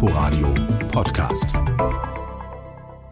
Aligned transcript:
Inforadio 0.00 0.54
Podcast. 0.92 1.48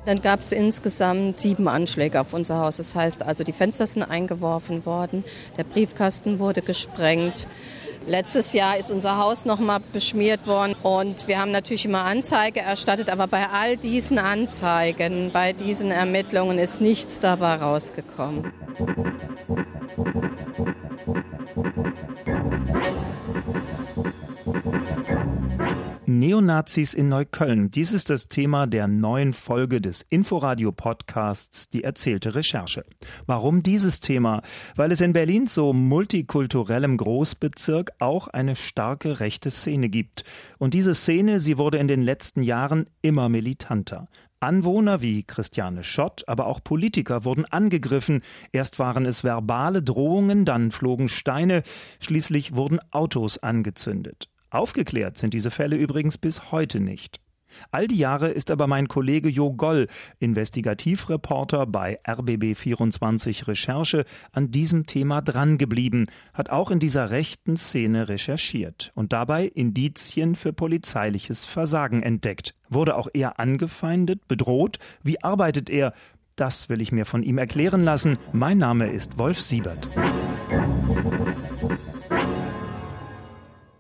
Dann 0.05 0.19
gab 0.23 0.39
es 0.39 0.53
insgesamt 0.53 1.41
sieben 1.41 1.67
Anschläge 1.67 2.21
auf 2.21 2.33
unser 2.33 2.61
Haus. 2.61 2.77
Das 2.77 2.95
heißt 2.95 3.25
also, 3.25 3.43
die 3.43 3.53
Fenster 3.53 3.89
sind 3.89 4.05
eingeworfen 4.05 4.87
worden, 4.87 5.25
der 5.57 5.65
Briefkasten 5.65 6.39
wurde 6.39 6.63
gesprengt. 6.63 7.49
Letztes 8.07 8.53
Jahr 8.53 8.79
ist 8.79 8.93
unser 8.93 9.19
Haus 9.19 9.47
nochmal 9.47 9.81
beschmiert 9.93 10.47
worden 10.47 10.77
und 10.85 11.27
wir 11.27 11.41
haben 11.41 11.51
natürlich 11.51 11.87
immer 11.87 12.05
Anzeige 12.05 12.61
erstattet, 12.61 13.11
aber 13.11 13.27
bei 13.27 13.49
all 13.49 13.77
diesen 13.77 14.21
Anzeigen, 14.21 15.33
bei 15.33 15.53
diesen 15.53 15.91
Ermittlungen 15.91 16.61
ist 16.61 16.81
nichts 16.81 17.19
dabei 17.19 17.57
rausgekommen. 17.57 18.53
Neonazis 26.27 26.93
in 26.93 27.09
Neukölln. 27.09 27.71
Dies 27.71 27.93
ist 27.93 28.11
das 28.11 28.27
Thema 28.27 28.67
der 28.67 28.89
neuen 28.89 29.33
Folge 29.33 29.81
des 29.81 30.03
Inforadio 30.03 30.73
Podcasts 30.73 31.71
Die 31.71 31.85
erzählte 31.85 32.35
Recherche. 32.35 32.85
Warum 33.27 33.63
dieses 33.63 34.01
Thema? 34.01 34.43
Weil 34.75 34.91
es 34.91 35.01
in 35.01 35.13
Berlin 35.13 35.47
so 35.47 35.73
multikulturellem 35.73 36.97
Großbezirk 36.97 37.93
auch 38.01 38.27
eine 38.27 38.57
starke 38.57 39.21
rechte 39.21 39.53
Szene 39.53 39.89
gibt. 39.89 40.25
Und 40.59 40.75
diese 40.75 40.97
Szene, 40.97 41.39
sie 41.39 41.59
wurde 41.59 41.79
in 41.79 41.87
den 41.87 42.03
letzten 42.03 42.43
Jahren 42.43 42.91
immer 43.03 43.29
militanter. 43.29 44.09
Anwohner 44.41 45.03
wie 45.03 45.23
Christiane 45.23 45.85
Schott, 45.85 46.25
aber 46.27 46.49
auch 46.49 46.59
Politiker 46.65 47.25
wurden 47.25 47.45
angegriffen. 47.45 48.23
Erst 48.51 48.81
waren 48.81 49.07
es 49.07 49.23
verbale 49.23 49.81
Drohungen, 49.81 50.45
dann 50.45 50.73
flogen 50.73 51.09
Steine, 51.09 51.63
schließlich 52.01 52.57
wurden 52.57 52.81
Autos 52.91 53.39
angezündet. 53.39 54.29
Aufgeklärt 54.57 55.19
sind 55.19 55.35
diese 55.35 55.51
Fälle 55.51 55.77
übrigens 55.77 56.19
bis 56.19 56.51
heute 56.51 56.81
nicht. 56.81 57.21
All 57.71 57.87
die 57.87 57.97
Jahre 57.97 58.29
ist 58.29 58.51
aber 58.51 58.67
mein 58.67 58.89
Kollege 58.89 59.29
Jo 59.29 59.53
Goll, 59.53 59.87
Investigativreporter 60.19 61.67
bei 61.67 62.01
RBB24 62.05 63.49
Recherche, 63.49 64.05
an 64.33 64.51
diesem 64.51 64.87
Thema 64.87 65.23
drangeblieben, 65.23 66.07
hat 66.35 66.51
auch 66.51 66.71
in 66.71 66.81
dieser 66.81 67.11
rechten 67.11 67.57
Szene 67.57 68.09
recherchiert 68.09 68.93
und 68.95 69.13
dabei 69.13 69.47
Indizien 69.47 70.35
für 70.37 70.53
polizeiliches 70.53 71.45
Versagen 71.45 72.03
entdeckt. 72.03 72.55
Wurde 72.69 72.97
auch 72.97 73.09
er 73.13 73.39
angefeindet, 73.39 74.27
bedroht? 74.29 74.79
Wie 75.03 75.23
arbeitet 75.23 75.71
er? 75.71 75.93
Das 76.35 76.69
will 76.69 76.83
ich 76.83 76.93
mir 76.93 77.07
von 77.07 77.23
ihm 77.23 77.39
erklären 77.39 77.85
lassen. 77.85 78.19
Mein 78.33 78.59
Name 78.59 78.89
ist 78.89 79.17
Wolf 79.17 79.41
Siebert. 79.41 79.89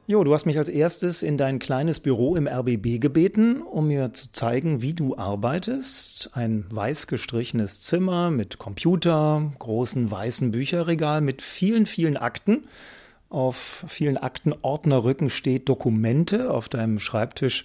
Jo, 0.09 0.23
du 0.23 0.33
hast 0.33 0.47
mich 0.47 0.57
als 0.57 0.69
erstes 0.69 1.25
in 1.25 1.37
dein 1.37 1.59
kleines 1.59 1.99
Büro 1.99 2.37
im 2.37 2.47
RBB 2.47 3.01
gebeten, 3.01 3.61
um 3.61 3.89
mir 3.89 4.13
zu 4.13 4.31
zeigen, 4.31 4.81
wie 4.81 4.95
du 4.95 5.17
arbeitest. 5.17 6.31
Ein 6.33 6.65
weiß 6.71 7.09
gestrichenes 7.09 7.81
Zimmer 7.81 8.31
mit 8.31 8.59
Computer, 8.59 9.51
großen 9.59 10.09
weißen 10.09 10.53
Bücherregal 10.53 11.23
mit 11.23 11.43
vielen, 11.43 11.87
vielen 11.87 12.17
Akten. 12.17 12.69
Auf 13.31 13.85
vielen 13.89 14.17
Aktenordnerrücken 14.17 15.29
steht 15.29 15.69
Dokumente. 15.69 16.53
Auf 16.53 16.69
deinem 16.69 17.01
Schreibtisch 17.01 17.65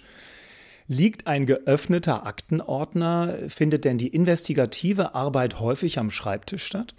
liegt 0.88 1.28
ein 1.28 1.46
geöffneter 1.46 2.26
Aktenordner. 2.26 3.36
Findet 3.46 3.84
denn 3.84 3.98
die 3.98 4.08
investigative 4.08 5.14
Arbeit 5.14 5.60
häufig 5.60 6.00
am 6.00 6.10
Schreibtisch 6.10 6.64
statt? 6.64 6.92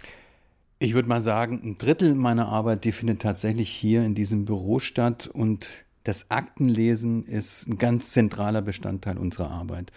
Ich 0.78 0.94
würde 0.94 1.08
mal 1.08 1.20
sagen, 1.20 1.60
ein 1.64 1.78
Drittel 1.78 2.14
meiner 2.14 2.48
Arbeit, 2.48 2.84
die 2.84 2.92
findet 2.92 3.22
tatsächlich 3.22 3.70
hier 3.70 4.04
in 4.04 4.14
diesem 4.14 4.44
Büro 4.44 4.80
statt 4.80 5.30
und 5.32 5.68
das 6.02 6.30
Aktenlesen 6.30 7.26
ist 7.26 7.66
ein 7.66 7.78
ganz 7.78 8.10
zentraler 8.10 8.60
Bestandteil 8.60 9.16
unserer 9.16 9.50
Arbeit. 9.50 9.92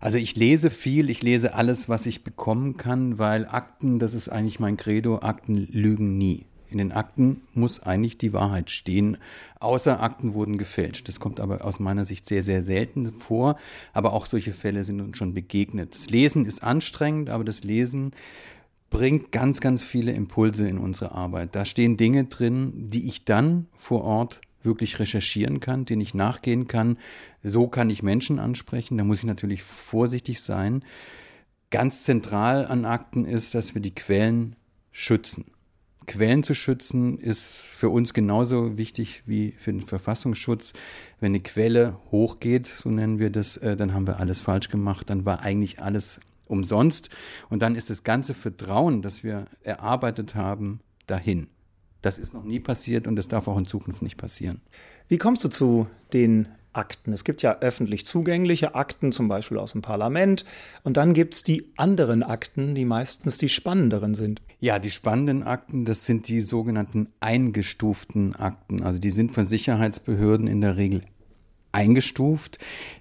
Also 0.00 0.18
ich 0.18 0.34
lese 0.34 0.70
viel, 0.70 1.10
ich 1.10 1.22
lese 1.22 1.54
alles, 1.54 1.88
was 1.88 2.06
ich 2.06 2.24
bekommen 2.24 2.76
kann, 2.76 3.18
weil 3.18 3.46
Akten, 3.46 3.98
das 3.98 4.14
ist 4.14 4.28
eigentlich 4.28 4.58
mein 4.58 4.76
Credo, 4.76 5.20
Akten 5.20 5.56
lügen 5.56 6.18
nie. 6.18 6.46
In 6.70 6.78
den 6.78 6.92
Akten 6.92 7.42
muss 7.52 7.80
eigentlich 7.82 8.16
die 8.16 8.32
Wahrheit 8.32 8.70
stehen, 8.70 9.16
außer 9.58 10.00
Akten 10.00 10.34
wurden 10.34 10.56
gefälscht. 10.56 11.08
Das 11.08 11.20
kommt 11.20 11.40
aber 11.40 11.64
aus 11.64 11.80
meiner 11.80 12.04
Sicht 12.04 12.26
sehr, 12.26 12.42
sehr 12.42 12.62
selten 12.62 13.12
vor, 13.12 13.56
aber 13.92 14.12
auch 14.12 14.26
solche 14.26 14.52
Fälle 14.52 14.84
sind 14.84 15.00
uns 15.00 15.16
schon 15.16 15.34
begegnet. 15.34 15.94
Das 15.94 16.10
Lesen 16.10 16.46
ist 16.46 16.62
anstrengend, 16.62 17.28
aber 17.28 17.44
das 17.44 17.64
Lesen 17.64 18.12
bringt 18.90 19.32
ganz, 19.32 19.60
ganz 19.60 19.82
viele 19.82 20.12
Impulse 20.12 20.68
in 20.68 20.78
unsere 20.78 21.12
Arbeit. 21.12 21.54
Da 21.54 21.64
stehen 21.64 21.96
Dinge 21.96 22.24
drin, 22.24 22.90
die 22.90 23.08
ich 23.08 23.24
dann 23.24 23.66
vor 23.78 24.02
Ort 24.02 24.40
wirklich 24.62 24.98
recherchieren 24.98 25.60
kann, 25.60 25.84
denen 25.84 26.02
ich 26.02 26.12
nachgehen 26.12 26.68
kann. 26.68 26.98
So 27.42 27.68
kann 27.68 27.88
ich 27.88 28.02
Menschen 28.02 28.38
ansprechen. 28.38 28.98
Da 28.98 29.04
muss 29.04 29.20
ich 29.20 29.24
natürlich 29.24 29.62
vorsichtig 29.62 30.42
sein. 30.42 30.84
Ganz 31.70 32.04
zentral 32.04 32.66
an 32.66 32.84
Akten 32.84 33.24
ist, 33.24 33.54
dass 33.54 33.74
wir 33.74 33.80
die 33.80 33.94
Quellen 33.94 34.56
schützen. 34.90 35.46
Quellen 36.06 36.42
zu 36.42 36.54
schützen 36.54 37.18
ist 37.18 37.56
für 37.56 37.88
uns 37.88 38.12
genauso 38.12 38.76
wichtig 38.76 39.22
wie 39.26 39.52
für 39.52 39.72
den 39.72 39.86
Verfassungsschutz. 39.86 40.72
Wenn 41.20 41.30
eine 41.30 41.40
Quelle 41.40 41.98
hochgeht, 42.10 42.66
so 42.66 42.90
nennen 42.90 43.20
wir 43.20 43.30
das, 43.30 43.56
äh, 43.58 43.76
dann 43.76 43.94
haben 43.94 44.08
wir 44.08 44.18
alles 44.18 44.42
falsch 44.42 44.68
gemacht. 44.68 45.08
Dann 45.08 45.24
war 45.24 45.40
eigentlich 45.40 45.80
alles 45.80 46.18
umsonst. 46.50 47.10
Und 47.48 47.62
dann 47.62 47.76
ist 47.76 47.90
das 47.90 48.04
ganze 48.04 48.34
Vertrauen, 48.34 49.02
das 49.02 49.24
wir 49.24 49.46
erarbeitet 49.62 50.34
haben, 50.34 50.80
dahin. 51.06 51.48
Das 52.02 52.18
ist 52.18 52.32
noch 52.32 52.44
nie 52.44 52.60
passiert 52.60 53.06
und 53.06 53.16
das 53.16 53.28
darf 53.28 53.46
auch 53.46 53.58
in 53.58 53.66
Zukunft 53.66 54.02
nicht 54.02 54.16
passieren. 54.16 54.60
Wie 55.08 55.18
kommst 55.18 55.44
du 55.44 55.48
zu 55.48 55.86
den 56.12 56.48
Akten? 56.72 57.12
Es 57.12 57.24
gibt 57.24 57.42
ja 57.42 57.58
öffentlich 57.60 58.06
zugängliche 58.06 58.74
Akten, 58.74 59.12
zum 59.12 59.28
Beispiel 59.28 59.58
aus 59.58 59.72
dem 59.72 59.82
Parlament. 59.82 60.44
Und 60.82 60.96
dann 60.96 61.12
gibt 61.12 61.34
es 61.34 61.42
die 61.42 61.72
anderen 61.76 62.22
Akten, 62.22 62.74
die 62.74 62.84
meistens 62.84 63.38
die 63.38 63.48
spannenderen 63.48 64.14
sind. 64.14 64.40
Ja, 64.60 64.78
die 64.78 64.90
spannenden 64.90 65.42
Akten, 65.42 65.84
das 65.84 66.06
sind 66.06 66.28
die 66.28 66.40
sogenannten 66.40 67.08
eingestuften 67.20 68.36
Akten. 68.36 68.82
Also 68.82 68.98
die 68.98 69.10
sind 69.10 69.32
von 69.32 69.46
Sicherheitsbehörden 69.46 70.46
in 70.46 70.60
der 70.60 70.76
Regel 70.76 71.02
eingestuft. 71.72 72.58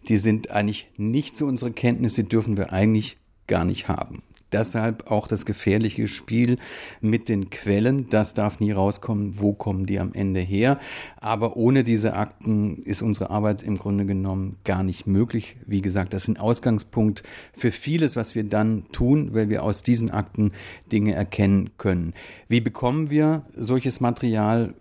Die 0.08 0.18
sind 0.18 0.52
eigentlich 0.52 0.90
nicht 0.98 1.38
zu 1.38 1.46
unserer 1.46 1.72
Kenntnis, 1.72 2.16
die 2.16 2.24
dürfen 2.24 2.58
wir 2.58 2.74
eigentlich 2.74 3.18
gar 3.50 3.66
nicht 3.66 3.90
haben. 3.90 4.24
Deshalb 4.52 5.12
auch 5.12 5.28
das 5.28 5.46
gefährliche 5.46 6.08
Spiel 6.08 6.58
mit 7.02 7.30
den 7.30 7.50
Quellen. 7.50 8.10
Das 8.10 8.34
darf 8.34 8.60
nie 8.60 8.72
rauskommen. 8.72 9.40
Wo 9.40 9.54
kommen 9.54 9.86
die 9.86 10.00
am 10.00 10.14
Ende 10.14 10.40
her? 10.40 10.80
Aber 11.18 11.56
ohne 11.56 11.84
diese 11.84 12.14
Akten 12.14 12.82
ist 12.84 13.02
unsere 13.02 13.30
Arbeit 13.30 13.62
im 13.62 13.78
Grunde 13.78 14.06
genommen 14.06 14.58
gar 14.64 14.84
nicht 14.84 15.06
möglich. 15.06 15.58
Wie 15.68 15.82
gesagt, 15.82 16.14
das 16.14 16.24
ist 16.24 16.30
ein 16.30 16.38
Ausgangspunkt 16.38 17.22
für 17.54 17.72
vieles, 17.72 18.16
was 18.16 18.34
wir 18.34 18.44
dann 18.44 18.86
tun, 18.92 19.34
weil 19.34 19.50
wir 19.50 19.64
aus 19.64 19.84
diesen 19.84 20.10
Akten 20.10 20.52
Dinge 20.92 21.14
erkennen 21.14 21.72
können. 21.78 22.14
Wie 22.48 22.62
bekommen 22.62 23.10
wir 23.10 23.44
solches 23.56 24.00
Material? 24.00 24.74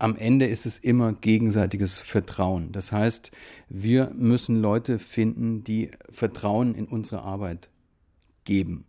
am 0.00 0.16
Ende 0.16 0.46
ist 0.46 0.64
es 0.64 0.78
immer 0.78 1.12
gegenseitiges 1.12 2.00
Vertrauen. 2.00 2.72
Das 2.72 2.90
heißt, 2.90 3.30
wir 3.68 4.10
müssen 4.16 4.62
Leute 4.62 4.98
finden, 4.98 5.62
die 5.62 5.90
Vertrauen 6.08 6.74
in 6.74 6.86
unsere 6.86 7.20
Arbeit 7.20 7.68
geben. 8.50 8.84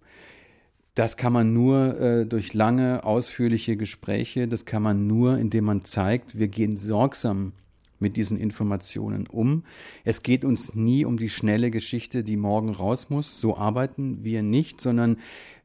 Das 0.95 1.17
kann 1.17 1.31
man 1.31 1.53
nur 1.53 1.99
äh, 2.01 2.25
durch 2.25 2.55
lange, 2.55 3.03
ausführliche 3.03 3.77
Gespräche, 3.77 4.47
das 4.47 4.65
kann 4.65 4.81
man 4.81 5.05
nur, 5.05 5.37
indem 5.37 5.65
man 5.65 5.85
zeigt, 5.85 6.39
wir 6.39 6.47
gehen 6.47 6.77
sorgsam 6.77 7.53
mit 7.99 8.17
diesen 8.17 8.39
Informationen 8.39 9.27
um. 9.27 9.63
Es 10.03 10.23
geht 10.23 10.43
uns 10.43 10.73
nie 10.73 11.05
um 11.05 11.17
die 11.17 11.29
schnelle 11.29 11.69
Geschichte, 11.69 12.23
die 12.23 12.37
morgen 12.37 12.71
raus 12.71 13.11
muss. 13.11 13.39
So 13.39 13.55
arbeiten 13.55 14.23
wir 14.23 14.41
nicht, 14.41 14.81
sondern 14.81 15.17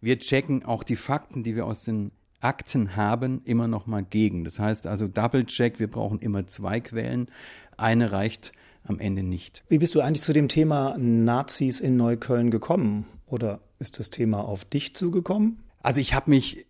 wir 0.03 0.19
checken 0.19 0.63
auch 0.63 0.85
die 0.85 0.97
Fakten, 0.97 1.43
die 1.43 1.57
wir 1.57 1.65
aus 1.65 1.85
den 1.85 2.13
Akten 2.41 2.97
haben, 2.97 3.41
immer 3.47 3.67
noch 3.67 3.87
mal 3.87 4.05
gegen. 4.05 4.45
Das 4.45 4.59
heißt 4.59 4.87
also 4.87 5.09
Double 5.09 5.47
Check, 5.47 5.81
wir 5.81 5.91
brauchen 5.91 6.19
immer 6.19 6.47
zwei 6.47 6.81
Quellen. 6.81 7.29
Eine 7.79 8.13
reicht 8.13 8.53
am 8.85 9.01
Ende 9.01 9.23
nicht. 9.23 9.65
Wie 9.71 9.79
bist 9.79 9.95
du 9.95 10.03
eigentlich 10.03 10.23
zu 10.23 10.35
dem 10.35 10.49
Thema 10.49 10.97
Nazis 10.99 11.81
in 11.81 11.97
Neukölln 11.97 12.51
gekommen? 12.51 13.07
Oder 13.27 13.61
ist 13.79 13.99
das 13.99 14.11
Thema 14.11 14.41
auf 14.41 14.65
dich 14.65 14.95
zugekommen? 14.95 15.59
Also 15.83 16.01
ich 16.01 16.15
habe 16.15 16.31
mich 16.31 16.67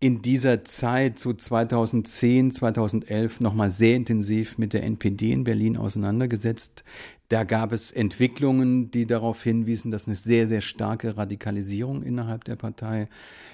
in 0.00 0.22
dieser 0.22 0.64
Zeit, 0.64 1.18
so 1.18 1.32
2010, 1.32 2.52
2011, 2.52 3.40
nochmal 3.40 3.70
sehr 3.70 3.96
intensiv 3.96 4.56
mit 4.56 4.72
der 4.72 4.84
NPD 4.84 5.32
in 5.32 5.44
Berlin 5.44 5.76
auseinandergesetzt. 5.76 6.84
Da 7.28 7.44
gab 7.44 7.72
es 7.72 7.90
Entwicklungen, 7.90 8.90
die 8.90 9.06
darauf 9.06 9.42
hinwiesen, 9.42 9.90
dass 9.90 10.06
eine 10.06 10.14
sehr, 10.14 10.46
sehr 10.46 10.60
starke 10.60 11.16
Radikalisierung 11.16 12.02
innerhalb 12.02 12.44
der 12.44 12.56
Partei 12.56 13.08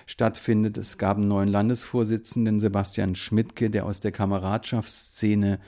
stattfindet. 0.06 0.76
Es 0.76 0.98
gab 0.98 1.16
einen 1.16 1.28
neuen 1.28 1.48
Landesvorsitzenden, 1.48 2.60
Sebastian 2.60 3.14
Schmidtke, 3.14 3.70
der 3.70 3.86
aus 3.86 4.00
der 4.00 4.12
Kameradschaftsszene 4.12 5.60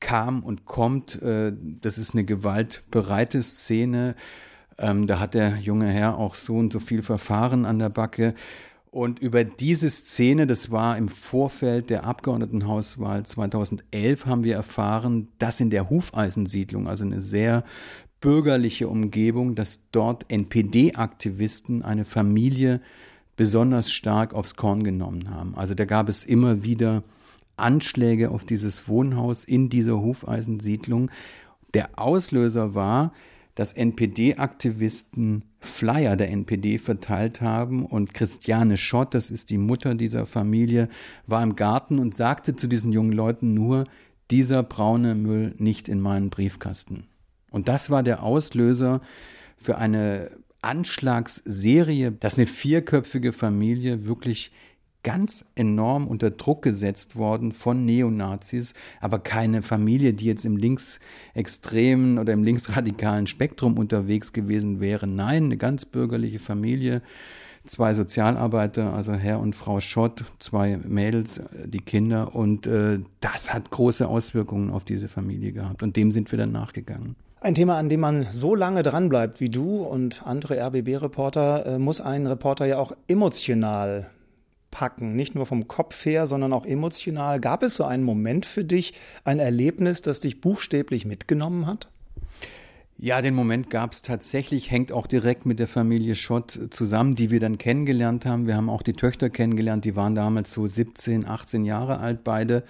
kam 0.00 0.42
und 0.42 0.64
kommt. 0.64 1.20
Äh, 1.20 1.52
das 1.60 1.98
ist 1.98 2.14
eine 2.14 2.24
gewaltbereite 2.24 3.42
Szene. 3.42 4.16
Ähm, 4.80 5.06
da 5.06 5.20
hat 5.20 5.34
der 5.34 5.56
junge 5.58 5.88
Herr 5.88 6.16
auch 6.18 6.34
so 6.34 6.56
und 6.56 6.72
so 6.72 6.80
viel 6.80 7.02
Verfahren 7.02 7.64
an 7.66 7.78
der 7.78 7.90
Backe. 7.90 8.34
Und 8.90 9.20
über 9.20 9.44
diese 9.44 9.88
Szene, 9.88 10.48
das 10.48 10.72
war 10.72 10.96
im 10.96 11.08
Vorfeld 11.08 11.90
der 11.90 12.04
Abgeordnetenhauswahl 12.04 13.24
2011, 13.24 14.26
haben 14.26 14.42
wir 14.42 14.56
erfahren, 14.56 15.28
dass 15.38 15.60
in 15.60 15.70
der 15.70 15.90
Hufeisensiedlung, 15.90 16.88
also 16.88 17.04
eine 17.04 17.20
sehr 17.20 17.62
bürgerliche 18.20 18.88
Umgebung, 18.88 19.54
dass 19.54 19.80
dort 19.92 20.24
NPD-Aktivisten 20.28 21.82
eine 21.82 22.04
Familie 22.04 22.80
besonders 23.36 23.92
stark 23.92 24.34
aufs 24.34 24.56
Korn 24.56 24.82
genommen 24.82 25.30
haben. 25.30 25.54
Also 25.54 25.74
da 25.74 25.84
gab 25.84 26.08
es 26.08 26.24
immer 26.24 26.64
wieder 26.64 27.04
Anschläge 27.56 28.30
auf 28.30 28.44
dieses 28.44 28.88
Wohnhaus 28.88 29.44
in 29.44 29.68
dieser 29.68 30.00
Hufeisensiedlung. 30.00 31.10
Der 31.74 31.98
Auslöser 31.98 32.74
war, 32.74 33.12
dass 33.60 33.74
NPD-Aktivisten 33.74 35.44
Flyer 35.58 36.16
der 36.16 36.30
NPD 36.30 36.78
verteilt 36.78 37.42
haben 37.42 37.84
und 37.84 38.14
Christiane 38.14 38.78
Schott, 38.78 39.12
das 39.12 39.30
ist 39.30 39.50
die 39.50 39.58
Mutter 39.58 39.94
dieser 39.94 40.24
Familie, 40.24 40.88
war 41.26 41.42
im 41.42 41.56
Garten 41.56 41.98
und 41.98 42.14
sagte 42.14 42.56
zu 42.56 42.68
diesen 42.68 42.90
jungen 42.90 43.12
Leuten 43.12 43.52
nur, 43.52 43.84
dieser 44.30 44.62
braune 44.62 45.14
Müll 45.14 45.54
nicht 45.58 45.90
in 45.90 46.00
meinen 46.00 46.30
Briefkasten. 46.30 47.04
Und 47.50 47.68
das 47.68 47.90
war 47.90 48.02
der 48.02 48.22
Auslöser 48.22 49.02
für 49.58 49.76
eine 49.76 50.30
Anschlagsserie, 50.62 52.12
dass 52.12 52.38
eine 52.38 52.46
vierköpfige 52.46 53.34
Familie 53.34 54.06
wirklich 54.06 54.52
ganz 55.02 55.44
enorm 55.54 56.06
unter 56.06 56.30
Druck 56.30 56.62
gesetzt 56.62 57.16
worden 57.16 57.52
von 57.52 57.84
Neonazis, 57.84 58.74
aber 59.00 59.18
keine 59.18 59.62
Familie, 59.62 60.12
die 60.12 60.26
jetzt 60.26 60.44
im 60.44 60.56
linksextremen 60.56 62.18
oder 62.18 62.32
im 62.32 62.44
linksradikalen 62.44 63.26
Spektrum 63.26 63.78
unterwegs 63.78 64.32
gewesen 64.32 64.80
wäre. 64.80 65.06
Nein, 65.06 65.44
eine 65.44 65.56
ganz 65.56 65.84
bürgerliche 65.84 66.38
Familie, 66.38 67.02
zwei 67.66 67.94
Sozialarbeiter, 67.94 68.92
also 68.92 69.12
Herr 69.14 69.40
und 69.40 69.54
Frau 69.54 69.80
Schott, 69.80 70.24
zwei 70.38 70.76
Mädels, 70.76 71.42
die 71.64 71.80
Kinder 71.80 72.34
und 72.34 72.66
äh, 72.66 73.00
das 73.20 73.52
hat 73.52 73.70
große 73.70 74.06
Auswirkungen 74.06 74.70
auf 74.70 74.84
diese 74.84 75.08
Familie 75.08 75.52
gehabt 75.52 75.82
und 75.82 75.96
dem 75.96 76.12
sind 76.12 76.30
wir 76.30 76.38
dann 76.38 76.52
nachgegangen. 76.52 77.16
Ein 77.42 77.54
Thema, 77.54 77.78
an 77.78 77.88
dem 77.88 78.00
man 78.00 78.26
so 78.32 78.54
lange 78.54 78.82
dranbleibt 78.82 79.40
wie 79.40 79.48
du 79.48 79.82
und 79.82 80.26
andere 80.26 80.60
RBB-Reporter, 80.60 81.64
äh, 81.64 81.78
muss 81.78 81.98
ein 81.98 82.26
Reporter 82.26 82.66
ja 82.66 82.76
auch 82.76 82.92
emotional 83.08 84.10
packen, 84.70 85.16
nicht 85.16 85.34
nur 85.34 85.46
vom 85.46 85.68
Kopf 85.68 86.04
her, 86.04 86.26
sondern 86.26 86.52
auch 86.52 86.66
emotional. 86.66 87.40
Gab 87.40 87.62
es 87.62 87.74
so 87.74 87.84
einen 87.84 88.04
Moment 88.04 88.46
für 88.46 88.64
dich, 88.64 88.94
ein 89.24 89.38
Erlebnis, 89.38 90.02
das 90.02 90.20
dich 90.20 90.40
buchstäblich 90.40 91.04
mitgenommen 91.04 91.66
hat? 91.66 91.88
Ja, 93.02 93.22
den 93.22 93.34
Moment 93.34 93.70
gab 93.70 93.92
es 93.92 94.02
tatsächlich, 94.02 94.70
hängt 94.70 94.92
auch 94.92 95.06
direkt 95.06 95.46
mit 95.46 95.58
der 95.58 95.68
Familie 95.68 96.14
Schott 96.14 96.60
zusammen, 96.70 97.14
die 97.14 97.30
wir 97.30 97.40
dann 97.40 97.56
kennengelernt 97.56 98.26
haben. 98.26 98.46
Wir 98.46 98.56
haben 98.56 98.68
auch 98.68 98.82
die 98.82 98.92
Töchter 98.92 99.30
kennengelernt, 99.30 99.86
die 99.86 99.96
waren 99.96 100.14
damals 100.14 100.52
so 100.52 100.66
17, 100.66 101.26
18 101.26 101.64
Jahre 101.64 101.98
alt 101.98 102.24
beide. 102.24 102.62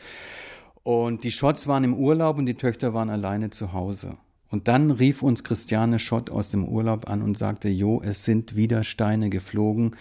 Und 0.84 1.24
die 1.24 1.32
Schotts 1.32 1.66
waren 1.66 1.82
im 1.82 1.94
Urlaub 1.94 2.38
und 2.38 2.46
die 2.46 2.54
Töchter 2.54 2.94
waren 2.94 3.10
alleine 3.10 3.50
zu 3.50 3.72
Hause. 3.72 4.18
Und 4.50 4.66
dann 4.66 4.90
rief 4.90 5.22
uns 5.22 5.44
Christiane 5.44 6.00
Schott 6.00 6.28
aus 6.28 6.48
dem 6.48 6.64
Urlaub 6.64 7.08
an 7.08 7.22
und 7.22 7.38
sagte, 7.38 7.68
Jo, 7.68 8.02
es 8.04 8.24
sind 8.24 8.56
wieder 8.56 8.82
Steine 8.82 9.30
geflogen. 9.30 9.92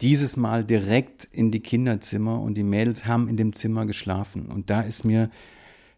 Dieses 0.00 0.36
Mal 0.36 0.64
direkt 0.64 1.28
in 1.30 1.50
die 1.50 1.60
Kinderzimmer 1.60 2.40
und 2.40 2.54
die 2.54 2.62
Mädels 2.62 3.04
haben 3.04 3.28
in 3.28 3.36
dem 3.36 3.52
Zimmer 3.52 3.84
geschlafen. 3.84 4.46
Und 4.46 4.70
da 4.70 4.80
ist 4.80 5.04
mir 5.04 5.30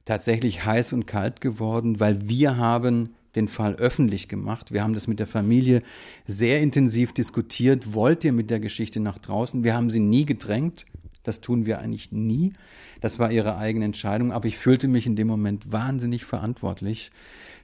tatsächlich 0.04 0.64
heiß 0.64 0.92
und 0.92 1.06
kalt 1.06 1.40
geworden, 1.40 2.00
weil 2.00 2.28
wir 2.28 2.56
haben 2.56 3.10
den 3.36 3.46
Fall 3.46 3.76
öffentlich 3.76 4.26
gemacht. 4.26 4.72
Wir 4.72 4.82
haben 4.82 4.94
das 4.94 5.06
mit 5.06 5.20
der 5.20 5.28
Familie 5.28 5.82
sehr 6.26 6.60
intensiv 6.60 7.12
diskutiert. 7.12 7.94
Wollt 7.94 8.24
ihr 8.24 8.32
mit 8.32 8.50
der 8.50 8.58
Geschichte 8.58 8.98
nach 8.98 9.18
draußen? 9.18 9.62
Wir 9.62 9.74
haben 9.74 9.88
sie 9.88 10.00
nie 10.00 10.26
gedrängt. 10.26 10.84
Das 11.22 11.40
tun 11.40 11.64
wir 11.64 11.78
eigentlich 11.78 12.10
nie. 12.10 12.54
Das 13.00 13.20
war 13.20 13.30
ihre 13.30 13.56
eigene 13.56 13.84
Entscheidung. 13.84 14.32
Aber 14.32 14.48
ich 14.48 14.58
fühlte 14.58 14.88
mich 14.88 15.06
in 15.06 15.14
dem 15.14 15.28
Moment 15.28 15.70
wahnsinnig 15.70 16.24
verantwortlich 16.24 17.12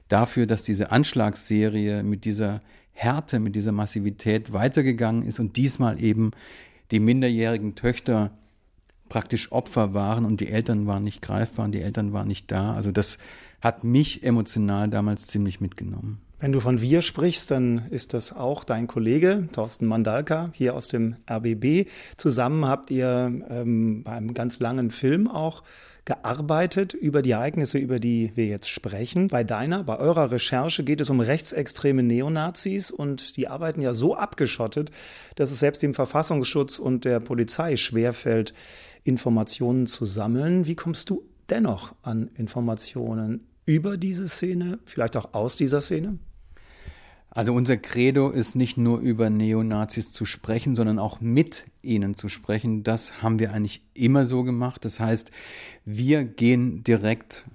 dafür, 0.07 0.45
dass 0.45 0.63
diese 0.63 0.91
Anschlagsserie 0.91 2.03
mit 2.03 2.25
dieser 2.25 2.61
Härte, 2.93 3.39
mit 3.39 3.55
dieser 3.55 3.71
Massivität 3.71 4.53
weitergegangen 4.53 5.27
ist 5.27 5.39
und 5.39 5.55
diesmal 5.55 6.01
eben 6.01 6.31
die 6.91 6.99
minderjährigen 6.99 7.75
Töchter 7.75 8.31
praktisch 9.09 9.51
Opfer 9.51 9.93
waren 9.93 10.25
und 10.25 10.41
die 10.41 10.49
Eltern 10.49 10.87
waren 10.87 11.03
nicht 11.03 11.21
greifbar 11.21 11.65
und 11.65 11.71
die 11.71 11.81
Eltern 11.81 12.13
waren 12.13 12.27
nicht 12.27 12.51
da. 12.51 12.73
Also 12.73 12.91
das 12.91 13.17
hat 13.61 13.83
mich 13.83 14.23
emotional 14.23 14.89
damals 14.89 15.27
ziemlich 15.27 15.61
mitgenommen. 15.61 16.21
Wenn 16.39 16.51
du 16.51 16.59
von 16.59 16.81
wir 16.81 17.01
sprichst, 17.01 17.49
dann 17.49 17.87
ist 17.89 18.13
das 18.13 18.31
auch 18.31 18.63
dein 18.63 18.85
Kollege 18.85 19.49
Thorsten 19.53 19.87
Mandalka 19.87 20.51
hier 20.53 20.75
aus 20.75 20.87
dem 20.87 21.15
RBB. 21.27 21.89
Zusammen 22.15 22.65
habt 22.65 22.91
ihr 22.91 23.41
ähm, 23.49 24.03
beim 24.03 24.35
ganz 24.35 24.59
langen 24.59 24.91
Film 24.91 25.27
auch 25.27 25.63
gearbeitet 26.07 26.93
über 26.93 27.21
die 27.21 27.31
Ereignisse, 27.31 27.77
über 27.77 27.99
die 27.99 28.31
wir 28.35 28.45
jetzt 28.45 28.69
sprechen. 28.69 29.27
Bei 29.27 29.43
deiner, 29.43 29.83
bei 29.83 29.99
eurer 29.99 30.31
Recherche 30.31 30.85
geht 30.85 31.01
es 31.01 31.09
um 31.09 31.19
rechtsextreme 31.19 32.01
Neonazis 32.01 32.91
und 32.91 33.35
die 33.35 33.49
arbeiten 33.49 33.81
ja 33.81 33.93
so 33.93 34.15
abgeschottet, 34.15 34.89
dass 35.35 35.51
es 35.51 35.59
selbst 35.59 35.83
dem 35.83 35.93
Verfassungsschutz 35.93 36.79
und 36.79 37.03
der 37.03 37.19
Polizei 37.19 37.75
schwerfällt, 37.75 38.53
Informationen 39.03 39.85
zu 39.85 40.05
sammeln. 40.05 40.65
Wie 40.65 40.75
kommst 40.75 41.09
du 41.09 41.23
dennoch 41.49 41.93
an 42.03 42.29
Informationen 42.35 43.45
über 43.65 43.97
diese 43.97 44.29
Szene, 44.29 44.79
vielleicht 44.85 45.17
auch 45.17 45.33
aus 45.33 45.57
dieser 45.57 45.81
Szene? 45.81 46.19
Also 47.37 47.53
unser 47.53 47.77
Credo 47.77 48.31
ist 48.31 48.55
nicht 48.55 48.77
nur 48.77 48.97
über 48.97 49.29
Neonazis 49.29 50.11
zu 50.11 50.25
sprechen, 50.25 50.75
sondern 50.75 50.97
auch 50.97 51.21
mit 51.21 51.65
ihnen 51.83 52.15
zu 52.15 52.29
sprechen. 52.29 52.81
Das 52.81 53.21
haben 53.21 53.37
wir 53.37 53.53
eigentlich 53.53 53.83
immer 53.93 54.25
so 54.25 54.41
gemacht. 54.41 54.83
Das 54.83 54.99
heißt, 54.99 55.29
wir 55.85 56.23
gehen 56.23 56.83
direkt 56.83 57.45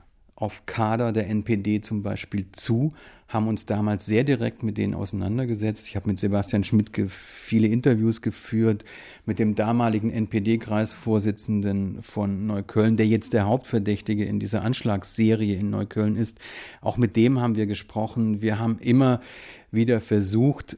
auf 0.43 0.67
Kader 0.67 1.13
der 1.13 1.29
NPD 1.29 1.83
zum 1.83 2.03
Beispiel 2.03 2.47
zu, 2.51 2.93
haben 3.29 3.47
uns 3.47 3.65
damals 3.65 4.07
sehr 4.07 4.25
direkt 4.25 4.65
mit 4.65 4.77
denen 4.77 4.93
auseinandergesetzt. 4.93 5.87
Ich 5.87 5.95
habe 5.95 6.09
mit 6.09 6.19
Sebastian 6.19 6.65
Schmidt 6.65 6.91
viele 7.09 7.69
Interviews 7.69 8.21
geführt, 8.23 8.85
mit 9.25 9.39
dem 9.39 9.55
damaligen 9.55 10.11
NPD-Kreisvorsitzenden 10.11 12.03
von 12.03 12.49
Neukölln, 12.49 12.97
der 12.97 13.07
jetzt 13.07 13.35
der 13.35 13.47
Hauptverdächtige 13.47 14.25
in 14.25 14.41
dieser 14.41 14.63
Anschlagsserie 14.63 15.57
in 15.57 15.71
Neukölln 15.71 16.17
ist. 16.17 16.39
Auch 16.81 16.97
mit 16.97 17.15
dem 17.15 17.41
haben 17.41 17.55
wir 17.55 17.67
gesprochen. 17.67 18.43
Wir 18.43 18.59
haben 18.59 18.79
immer 18.81 19.21
wieder 19.71 20.01
versucht, 20.01 20.77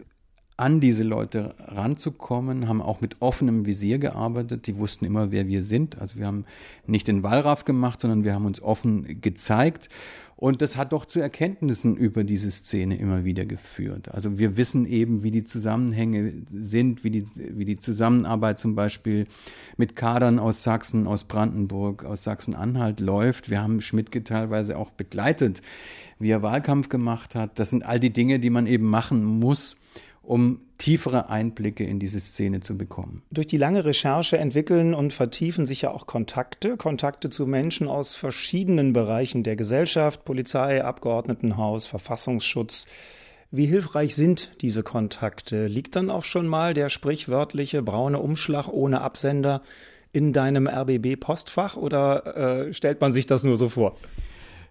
an 0.57 0.81
diese 0.81 1.03
Leute 1.03 1.55
ranzukommen, 1.59 2.69
haben 2.69 2.81
auch 2.81 3.01
mit 3.01 3.17
offenem 3.21 3.67
Visier 3.67 3.99
gearbeitet. 3.99 4.67
Die 4.67 4.77
wussten 4.77 5.05
immer, 5.05 5.33
wer 5.33 5.49
wir 5.49 5.63
sind. 5.63 5.99
Also 5.99 6.17
wir 6.19 6.27
haben 6.27 6.45
nicht 6.87 7.09
den 7.09 7.25
Wallraff 7.25 7.65
gemacht, 7.65 8.01
sondern 8.01 8.25
wir 8.25 8.35
haben 8.35 8.47
uns 8.47 8.63
offen 8.63 9.21
gezeigt. 9.21 9.89
Und 10.37 10.63
das 10.63 10.77
hat 10.77 10.93
doch 10.93 11.07
zu 11.07 11.21
Erkenntnissen 11.21 11.97
über 11.97 12.23
diese 12.23 12.51
Szene 12.51 12.99
immer 12.99 13.25
wieder 13.25 13.47
geführt. 13.47 14.13
Also 14.13 14.39
wir 14.39 14.57
wissen 14.57 14.85
eben, 14.85 15.23
wie 15.23 15.31
die 15.31 15.45
Zusammenhänge 15.45 16.33
sind, 16.53 17.03
wie 17.03 17.11
die, 17.11 17.25
wie 17.35 17.65
die 17.65 17.79
Zusammenarbeit 17.79 18.59
zum 18.59 18.75
Beispiel 18.75 19.27
mit 19.77 19.97
Kadern 19.97 20.39
aus 20.39 20.63
Sachsen, 20.63 21.07
aus 21.07 21.25
Brandenburg, 21.25 22.05
aus 22.05 22.25
Sachsen-Anhalt 22.25 23.01
läuft. 23.01 23.49
Wir 23.49 23.63
haben 23.63 23.81
Schmidtke 23.81 24.23
teilweise 24.23 24.77
auch 24.77 24.91
begleitet, 24.91 25.63
wie 26.19 26.31
er 26.31 26.43
Wahlkampf 26.43 26.89
gemacht 26.89 27.35
hat. 27.35 27.59
Das 27.59 27.71
sind 27.71 27.85
all 27.85 28.01
die 28.01 28.13
Dinge, 28.13 28.39
die 28.39 28.51
man 28.51 28.67
eben 28.67 28.87
machen 28.91 29.25
muss, 29.25 29.77
um 30.27 30.61
tiefere 30.79 31.29
Einblicke 31.29 31.85
in 31.85 31.99
diese 31.99 32.21
Szene 32.21 32.61
zu 32.61 32.77
bekommen. 32.77 33.23
Durch 33.31 33.47
die 33.47 33.57
lange 33.57 33.85
Recherche 33.85 34.39
entwickeln 34.39 34.95
und 34.95 35.13
vertiefen 35.13 35.67
sich 35.67 35.83
ja 35.83 35.91
auch 35.91 36.07
Kontakte, 36.07 36.77
Kontakte 36.77 37.31
zu 37.31 37.47
Menschen 37.47 37.89
aus 37.89 38.15
verschiedenen 38.15 38.93
Bereichen 38.93 39.45
der 39.45 39.57
Gesellschaft, 39.57 40.25
Polizei, 40.25 40.85
Abgeordnetenhaus, 40.85 41.87
Verfassungsschutz. 41.87 42.87
Wie 43.51 43.67
hilfreich 43.67 44.17
sind 44.17 44.51
diese 44.63 44.83
Kontakte? 44.83 45.69
Liegt 45.69 45.95
dann 45.95 46.11
auch 46.11 46.25
schon 46.25 46.49
mal 46.49 46.75
der 46.75 46.89
sprichwörtliche 46.89 47.83
braune 47.83 48.19
Umschlag 48.19 48.69
ohne 48.69 49.01
Absender 49.01 49.63
in 50.13 50.33
deinem 50.33 50.67
RBB-Postfach 50.67 51.77
oder 51.77 52.67
äh, 52.67 52.75
stellt 52.75 53.01
man 53.01 53.13
sich 53.13 53.27
das 53.27 53.45
nur 53.45 53.57
so 53.57 53.69
vor? 53.69 53.97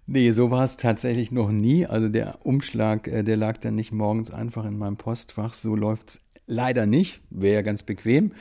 Nee, 0.05 0.31
so 0.31 0.51
war 0.51 0.65
es 0.65 0.75
tatsächlich 0.75 1.31
noch 1.31 1.50
nie. 1.51 1.86
Also 1.86 2.10
der 2.10 2.45
Umschlag, 2.45 3.07
äh, 3.07 3.24
der 3.24 3.38
lag 3.38 3.57
dann 3.57 3.75
nicht 3.75 3.91
morgens 3.91 4.31
einfach 4.31 4.65
in 4.65 4.77
meinem 4.77 4.98
Postfach. 4.98 5.53
So 5.53 5.75
läuft's 5.75 6.19
leider 6.45 6.86
nicht. 6.86 7.22
Wäre 7.29 7.55
ja 7.55 7.62
ganz 7.62 7.83
bequem. 7.83 8.33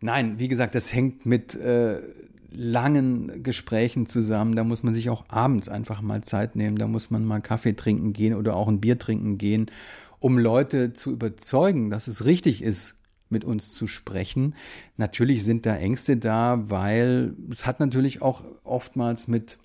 Nein, 0.00 0.38
wie 0.38 0.48
gesagt, 0.48 0.74
das 0.74 0.92
hängt 0.92 1.26
mit 1.26 1.54
äh, 1.54 2.00
langen 2.50 3.42
Gesprächen 3.42 4.06
zusammen. 4.06 4.56
Da 4.56 4.64
muss 4.64 4.82
man 4.82 4.94
sich 4.94 5.10
auch 5.10 5.24
abends 5.28 5.68
einfach 5.68 6.00
mal 6.00 6.22
Zeit 6.22 6.56
nehmen. 6.56 6.78
Da 6.78 6.88
muss 6.88 7.10
man 7.10 7.24
mal 7.24 7.40
Kaffee 7.40 7.74
trinken 7.74 8.12
gehen 8.12 8.34
oder 8.34 8.56
auch 8.56 8.68
ein 8.68 8.80
Bier 8.80 8.98
trinken 8.98 9.36
gehen, 9.36 9.70
um 10.20 10.38
Leute 10.38 10.94
zu 10.94 11.12
überzeugen, 11.12 11.90
dass 11.90 12.08
es 12.08 12.24
richtig 12.24 12.62
ist, 12.62 12.94
mit 13.28 13.44
uns 13.44 13.72
zu 13.72 13.86
sprechen. 13.86 14.54
Natürlich 14.96 15.44
sind 15.44 15.66
da 15.66 15.76
Ängste 15.76 16.16
da, 16.16 16.64
weil 16.70 17.34
es 17.50 17.66
hat 17.66 17.80
natürlich 17.80 18.22
auch 18.22 18.44
oftmals 18.62 19.28
mit 19.28 19.58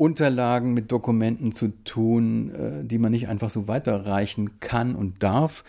Unterlagen, 0.00 0.72
mit 0.72 0.90
Dokumenten 0.90 1.52
zu 1.52 1.68
tun, 1.84 2.54
äh, 2.54 2.84
die 2.84 2.96
man 2.96 3.12
nicht 3.12 3.28
einfach 3.28 3.50
so 3.50 3.68
weiterreichen 3.68 4.58
kann 4.58 4.96
und 4.96 5.22
darf. 5.22 5.62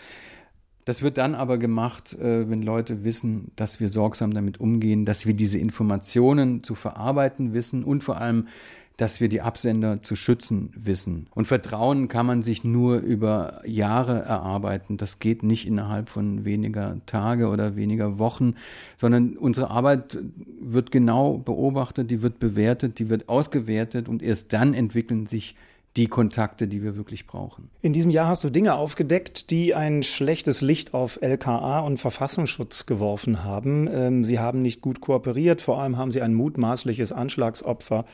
Das 0.86 1.02
wird 1.02 1.18
dann 1.18 1.34
aber 1.34 1.58
gemacht, 1.58 2.14
äh, 2.14 2.48
wenn 2.48 2.62
Leute 2.62 3.04
wissen, 3.04 3.52
dass 3.56 3.78
wir 3.78 3.90
sorgsam 3.90 4.32
damit 4.32 4.58
umgehen, 4.58 5.04
dass 5.04 5.26
wir 5.26 5.34
diese 5.34 5.58
Informationen 5.58 6.64
zu 6.64 6.74
verarbeiten 6.74 7.52
wissen 7.52 7.84
und 7.84 8.02
vor 8.02 8.16
allem, 8.16 8.48
dass 8.96 9.20
wir 9.20 9.28
die 9.28 9.40
Absender 9.40 10.02
zu 10.02 10.14
schützen 10.14 10.72
wissen. 10.76 11.26
Und 11.34 11.46
Vertrauen 11.46 12.08
kann 12.08 12.26
man 12.26 12.42
sich 12.42 12.62
nur 12.64 12.98
über 12.98 13.62
Jahre 13.66 14.20
erarbeiten. 14.20 14.96
Das 14.96 15.18
geht 15.18 15.42
nicht 15.42 15.66
innerhalb 15.66 16.08
von 16.08 16.44
weniger 16.44 16.98
Tage 17.06 17.48
oder 17.48 17.76
weniger 17.76 18.18
Wochen, 18.18 18.54
sondern 18.96 19.36
unsere 19.36 19.70
Arbeit 19.70 20.18
wird 20.60 20.90
genau 20.90 21.38
beobachtet, 21.38 22.10
die 22.10 22.22
wird 22.22 22.38
bewertet, 22.38 22.98
die 22.98 23.08
wird 23.08 23.28
ausgewertet 23.28 24.08
und 24.08 24.22
erst 24.22 24.52
dann 24.52 24.74
entwickeln 24.74 25.26
sich 25.26 25.56
die 25.96 26.06
Kontakte, 26.06 26.68
die 26.68 26.82
wir 26.82 26.96
wirklich 26.96 27.26
brauchen. 27.26 27.70
In 27.82 27.92
diesem 27.92 28.10
Jahr 28.10 28.28
hast 28.28 28.44
du 28.44 28.50
Dinge 28.50 28.74
aufgedeckt, 28.74 29.50
die 29.50 29.74
ein 29.74 30.02
schlechtes 30.02 30.62
Licht 30.62 30.94
auf 30.94 31.20
LKA 31.20 31.80
und 31.80 31.98
Verfassungsschutz 31.98 32.86
geworfen 32.86 33.44
haben. 33.44 33.88
Ähm, 33.92 34.24
sie 34.24 34.38
haben 34.38 34.62
nicht 34.62 34.80
gut 34.80 35.00
kooperiert, 35.00 35.60
vor 35.60 35.82
allem 35.82 35.98
haben 35.98 36.10
sie 36.10 36.22
ein 36.22 36.34
mutmaßliches 36.34 37.12
Anschlagsopfer 37.12 38.06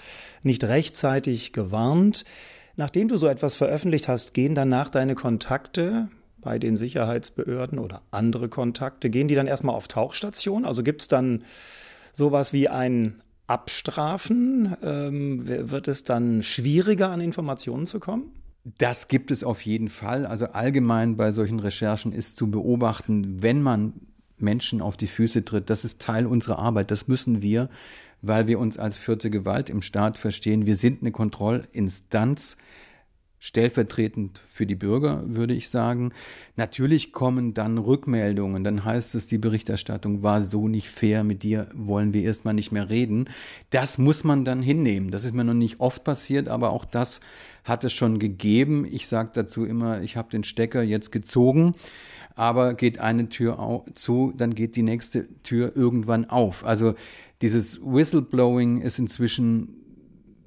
nicht 0.42 0.64
rechtzeitig 0.64 1.52
gewarnt. 1.52 2.24
Nachdem 2.76 3.08
du 3.08 3.16
so 3.16 3.28
etwas 3.28 3.54
veröffentlicht 3.54 4.08
hast, 4.08 4.34
gehen 4.34 4.54
danach 4.54 4.90
deine 4.90 5.14
Kontakte 5.14 6.08
bei 6.40 6.58
den 6.58 6.76
Sicherheitsbehörden 6.76 7.78
oder 7.78 8.02
andere 8.10 8.48
Kontakte, 8.48 9.10
gehen 9.10 9.28
die 9.28 9.34
dann 9.34 9.46
erstmal 9.46 9.74
auf 9.74 9.88
Tauchstation? 9.88 10.64
Also 10.64 10.82
gibt 10.82 11.02
es 11.02 11.08
dann 11.08 11.44
sowas 12.12 12.52
wie 12.52 12.68
ein 12.68 13.20
abstrafen? 13.48 14.76
Ähm, 14.82 15.48
wird 15.48 15.88
es 15.88 16.04
dann 16.04 16.42
schwieriger, 16.44 17.10
an 17.10 17.20
Informationen 17.20 17.86
zu 17.86 17.98
kommen? 17.98 18.30
Das 18.76 19.08
gibt 19.08 19.30
es 19.30 19.42
auf 19.42 19.62
jeden 19.62 19.88
Fall. 19.88 20.26
Also 20.26 20.46
allgemein 20.46 21.16
bei 21.16 21.32
solchen 21.32 21.58
Recherchen 21.58 22.12
ist 22.12 22.36
zu 22.36 22.50
beobachten, 22.50 23.42
wenn 23.42 23.62
man 23.62 23.94
Menschen 24.36 24.80
auf 24.80 24.96
die 24.96 25.06
Füße 25.06 25.44
tritt, 25.44 25.70
das 25.70 25.84
ist 25.84 26.00
Teil 26.00 26.26
unserer 26.26 26.58
Arbeit. 26.58 26.90
Das 26.90 27.08
müssen 27.08 27.42
wir, 27.42 27.68
weil 28.22 28.46
wir 28.46 28.58
uns 28.58 28.78
als 28.78 28.98
vierte 28.98 29.30
Gewalt 29.30 29.70
im 29.70 29.82
Staat 29.82 30.16
verstehen. 30.16 30.66
Wir 30.66 30.76
sind 30.76 31.00
eine 31.00 31.10
Kontrollinstanz 31.10 32.56
stellvertretend 33.40 34.40
für 34.50 34.66
die 34.66 34.74
Bürger, 34.74 35.22
würde 35.26 35.54
ich 35.54 35.68
sagen. 35.68 36.12
Natürlich 36.56 37.12
kommen 37.12 37.54
dann 37.54 37.78
Rückmeldungen, 37.78 38.64
dann 38.64 38.84
heißt 38.84 39.14
es, 39.14 39.26
die 39.26 39.38
Berichterstattung 39.38 40.22
war 40.22 40.42
so 40.42 40.66
nicht 40.66 40.88
fair, 40.88 41.22
mit 41.22 41.42
dir 41.42 41.68
wollen 41.72 42.12
wir 42.12 42.22
erstmal 42.22 42.54
nicht 42.54 42.72
mehr 42.72 42.90
reden. 42.90 43.28
Das 43.70 43.98
muss 43.98 44.24
man 44.24 44.44
dann 44.44 44.60
hinnehmen. 44.60 45.10
Das 45.10 45.24
ist 45.24 45.34
mir 45.34 45.44
noch 45.44 45.54
nicht 45.54 45.78
oft 45.80 46.04
passiert, 46.04 46.48
aber 46.48 46.70
auch 46.70 46.84
das 46.84 47.20
hat 47.64 47.84
es 47.84 47.92
schon 47.92 48.18
gegeben. 48.18 48.86
Ich 48.90 49.06
sage 49.06 49.30
dazu 49.34 49.64
immer, 49.64 50.02
ich 50.02 50.16
habe 50.16 50.30
den 50.30 50.42
Stecker 50.42 50.82
jetzt 50.82 51.12
gezogen, 51.12 51.74
aber 52.34 52.74
geht 52.74 52.98
eine 52.98 53.28
Tür 53.28 53.84
zu, 53.94 54.32
dann 54.36 54.54
geht 54.54 54.74
die 54.74 54.82
nächste 54.82 55.28
Tür 55.42 55.72
irgendwann 55.76 56.24
auf. 56.24 56.64
Also 56.64 56.94
dieses 57.40 57.80
Whistleblowing 57.82 58.80
ist 58.80 58.98
inzwischen 58.98 59.87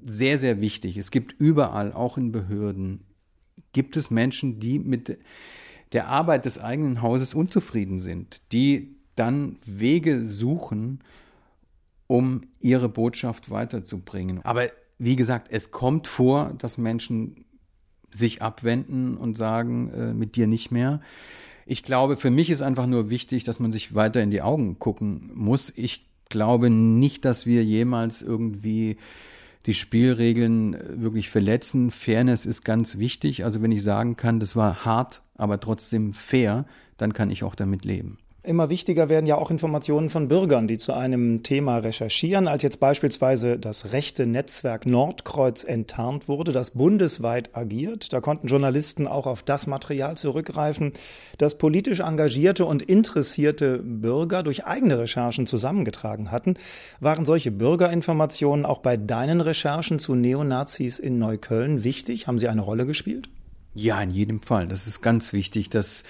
sehr, 0.04 0.38
sehr 0.38 0.60
wichtig. 0.60 0.96
Es 0.96 1.10
gibt 1.10 1.34
überall, 1.38 1.92
auch 1.92 2.16
in 2.16 2.32
Behörden, 2.32 3.04
gibt 3.72 3.96
es 3.96 4.10
Menschen, 4.10 4.60
die 4.60 4.78
mit 4.78 5.18
der 5.92 6.08
Arbeit 6.08 6.44
des 6.44 6.58
eigenen 6.58 7.02
Hauses 7.02 7.34
unzufrieden 7.34 8.00
sind, 8.00 8.40
die 8.52 8.96
dann 9.14 9.56
Wege 9.64 10.24
suchen, 10.24 11.00
um 12.06 12.42
ihre 12.60 12.88
Botschaft 12.88 13.50
weiterzubringen. 13.50 14.44
Aber 14.44 14.70
wie 14.98 15.16
gesagt, 15.16 15.48
es 15.50 15.70
kommt 15.70 16.06
vor, 16.06 16.54
dass 16.58 16.78
Menschen 16.78 17.44
sich 18.10 18.42
abwenden 18.42 19.16
und 19.16 19.36
sagen, 19.36 19.90
äh, 19.92 20.14
mit 20.14 20.36
dir 20.36 20.46
nicht 20.46 20.70
mehr. 20.70 21.00
Ich 21.64 21.82
glaube, 21.82 22.16
für 22.16 22.30
mich 22.30 22.50
ist 22.50 22.62
einfach 22.62 22.86
nur 22.86 23.08
wichtig, 23.08 23.44
dass 23.44 23.60
man 23.60 23.72
sich 23.72 23.94
weiter 23.94 24.22
in 24.22 24.30
die 24.30 24.42
Augen 24.42 24.78
gucken 24.78 25.30
muss. 25.34 25.72
Ich 25.76 26.06
glaube 26.28 26.70
nicht, 26.70 27.24
dass 27.24 27.46
wir 27.46 27.64
jemals 27.64 28.22
irgendwie 28.22 28.96
die 29.66 29.74
Spielregeln 29.74 30.76
wirklich 31.02 31.30
verletzen. 31.30 31.90
Fairness 31.90 32.46
ist 32.46 32.64
ganz 32.64 32.98
wichtig. 32.98 33.44
Also 33.44 33.62
wenn 33.62 33.72
ich 33.72 33.82
sagen 33.82 34.16
kann, 34.16 34.40
das 34.40 34.56
war 34.56 34.84
hart, 34.84 35.22
aber 35.36 35.60
trotzdem 35.60 36.14
fair, 36.14 36.66
dann 36.96 37.12
kann 37.12 37.30
ich 37.30 37.44
auch 37.44 37.54
damit 37.54 37.84
leben. 37.84 38.18
Immer 38.44 38.70
wichtiger 38.70 39.08
werden 39.08 39.26
ja 39.26 39.36
auch 39.36 39.52
Informationen 39.52 40.10
von 40.10 40.26
Bürgern, 40.26 40.66
die 40.66 40.76
zu 40.76 40.92
einem 40.92 41.44
Thema 41.44 41.76
recherchieren, 41.76 42.48
als 42.48 42.64
jetzt 42.64 42.80
beispielsweise 42.80 43.56
das 43.56 43.92
rechte 43.92 44.26
Netzwerk 44.26 44.84
Nordkreuz 44.84 45.62
enttarnt 45.62 46.26
wurde, 46.26 46.50
das 46.50 46.70
bundesweit 46.70 47.50
agiert. 47.54 48.12
Da 48.12 48.20
konnten 48.20 48.48
Journalisten 48.48 49.06
auch 49.06 49.28
auf 49.28 49.44
das 49.44 49.68
Material 49.68 50.16
zurückgreifen, 50.16 50.92
das 51.38 51.56
politisch 51.56 52.00
engagierte 52.00 52.64
und 52.64 52.82
interessierte 52.82 53.78
Bürger 53.78 54.42
durch 54.42 54.64
eigene 54.64 54.98
Recherchen 54.98 55.46
zusammengetragen 55.46 56.32
hatten. 56.32 56.56
Waren 56.98 57.24
solche 57.24 57.52
Bürgerinformationen 57.52 58.66
auch 58.66 58.78
bei 58.78 58.96
deinen 58.96 59.40
Recherchen 59.40 60.00
zu 60.00 60.16
Neonazis 60.16 60.98
in 60.98 61.20
Neukölln 61.20 61.84
wichtig? 61.84 62.26
Haben 62.26 62.40
sie 62.40 62.48
eine 62.48 62.62
Rolle 62.62 62.86
gespielt? 62.86 63.28
Ja, 63.76 64.02
in 64.02 64.10
jedem 64.10 64.40
Fall. 64.40 64.66
Das 64.66 64.88
ist 64.88 65.00
ganz 65.00 65.32
wichtig, 65.32 65.70
dass 65.70 66.02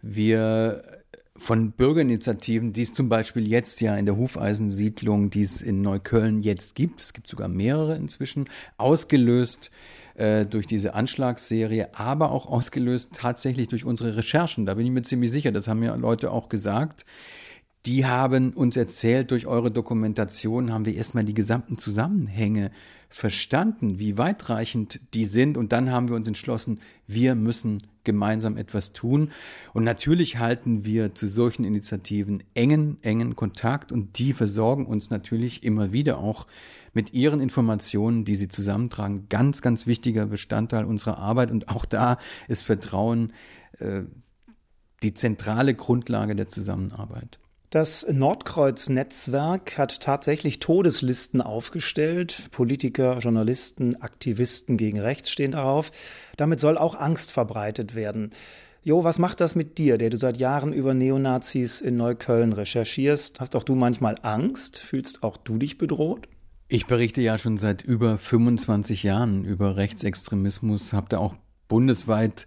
wir 0.00 1.03
von 1.36 1.72
Bürgerinitiativen, 1.72 2.72
die 2.72 2.82
es 2.82 2.92
zum 2.92 3.08
Beispiel 3.08 3.46
jetzt 3.46 3.80
ja 3.80 3.96
in 3.96 4.06
der 4.06 4.16
Hufeisensiedlung, 4.16 5.30
die 5.30 5.42
es 5.42 5.62
in 5.62 5.82
Neukölln 5.82 6.42
jetzt 6.42 6.76
gibt, 6.76 7.00
es 7.00 7.12
gibt 7.12 7.28
sogar 7.28 7.48
mehrere 7.48 7.96
inzwischen, 7.96 8.48
ausgelöst 8.76 9.72
äh, 10.14 10.46
durch 10.46 10.66
diese 10.66 10.94
Anschlagsserie, 10.94 11.92
aber 11.94 12.30
auch 12.30 12.46
ausgelöst 12.46 13.10
tatsächlich 13.14 13.66
durch 13.66 13.84
unsere 13.84 14.16
Recherchen. 14.16 14.64
Da 14.64 14.74
bin 14.74 14.86
ich 14.86 14.92
mir 14.92 15.02
ziemlich 15.02 15.32
sicher, 15.32 15.50
das 15.50 15.66
haben 15.66 15.82
ja 15.82 15.94
Leute 15.96 16.30
auch 16.30 16.48
gesagt. 16.48 17.04
Die 17.84 18.06
haben 18.06 18.52
uns 18.52 18.76
erzählt, 18.76 19.30
durch 19.30 19.46
eure 19.46 19.70
Dokumentation 19.70 20.72
haben 20.72 20.86
wir 20.86 20.94
erstmal 20.94 21.24
die 21.24 21.34
gesamten 21.34 21.78
Zusammenhänge 21.78 22.70
verstanden, 23.10 23.98
wie 23.98 24.16
weitreichend 24.16 25.00
die 25.12 25.26
sind. 25.26 25.58
Und 25.58 25.72
dann 25.72 25.90
haben 25.90 26.08
wir 26.08 26.16
uns 26.16 26.26
entschlossen, 26.26 26.80
wir 27.06 27.34
müssen 27.34 27.82
gemeinsam 28.04 28.56
etwas 28.56 28.92
tun. 28.92 29.30
Und 29.72 29.84
natürlich 29.84 30.38
halten 30.38 30.84
wir 30.84 31.14
zu 31.14 31.28
solchen 31.28 31.64
Initiativen 31.64 32.42
engen, 32.54 32.98
engen 33.02 33.36
Kontakt 33.36 33.92
und 33.92 34.18
die 34.18 34.32
versorgen 34.32 34.86
uns 34.86 35.10
natürlich 35.10 35.62
immer 35.62 35.92
wieder 35.92 36.18
auch 36.18 36.46
mit 36.92 37.12
ihren 37.12 37.40
Informationen, 37.40 38.24
die 38.24 38.36
sie 38.36 38.48
zusammentragen. 38.48 39.26
Ganz, 39.28 39.62
ganz 39.62 39.86
wichtiger 39.86 40.26
Bestandteil 40.26 40.84
unserer 40.84 41.18
Arbeit. 41.18 41.50
Und 41.50 41.68
auch 41.68 41.84
da 41.84 42.18
ist 42.46 42.62
Vertrauen 42.62 43.32
äh, 43.78 44.02
die 45.02 45.12
zentrale 45.12 45.74
Grundlage 45.74 46.36
der 46.36 46.48
Zusammenarbeit. 46.48 47.38
Das 47.70 48.06
Nordkreuz-Netzwerk 48.08 49.78
hat 49.78 50.00
tatsächlich 50.00 50.60
Todeslisten 50.60 51.42
aufgestellt. 51.42 52.48
Politiker, 52.52 53.18
Journalisten, 53.18 54.00
Aktivisten 54.00 54.76
gegen 54.76 55.00
rechts 55.00 55.30
stehen 55.30 55.52
darauf. 55.52 55.90
Damit 56.36 56.60
soll 56.60 56.78
auch 56.78 56.94
Angst 56.94 57.32
verbreitet 57.32 57.94
werden. 57.94 58.30
Jo, 58.84 59.02
was 59.02 59.18
macht 59.18 59.40
das 59.40 59.54
mit 59.54 59.78
dir, 59.78 59.96
der 59.96 60.10
du 60.10 60.18
seit 60.18 60.36
Jahren 60.36 60.72
über 60.72 60.92
Neonazis 60.92 61.80
in 61.80 61.96
Neukölln 61.96 62.52
recherchierst? 62.52 63.40
Hast 63.40 63.56
auch 63.56 63.64
du 63.64 63.74
manchmal 63.74 64.16
Angst? 64.22 64.78
Fühlst 64.78 65.22
auch 65.22 65.38
du 65.38 65.56
dich 65.56 65.78
bedroht? 65.78 66.28
Ich 66.68 66.86
berichte 66.86 67.22
ja 67.22 67.38
schon 67.38 67.58
seit 67.58 67.82
über 67.82 68.18
25 68.18 69.02
Jahren 69.02 69.44
über 69.44 69.76
Rechtsextremismus, 69.76 70.92
habe 70.92 71.08
da 71.08 71.18
auch 71.18 71.34
bundesweit 71.68 72.46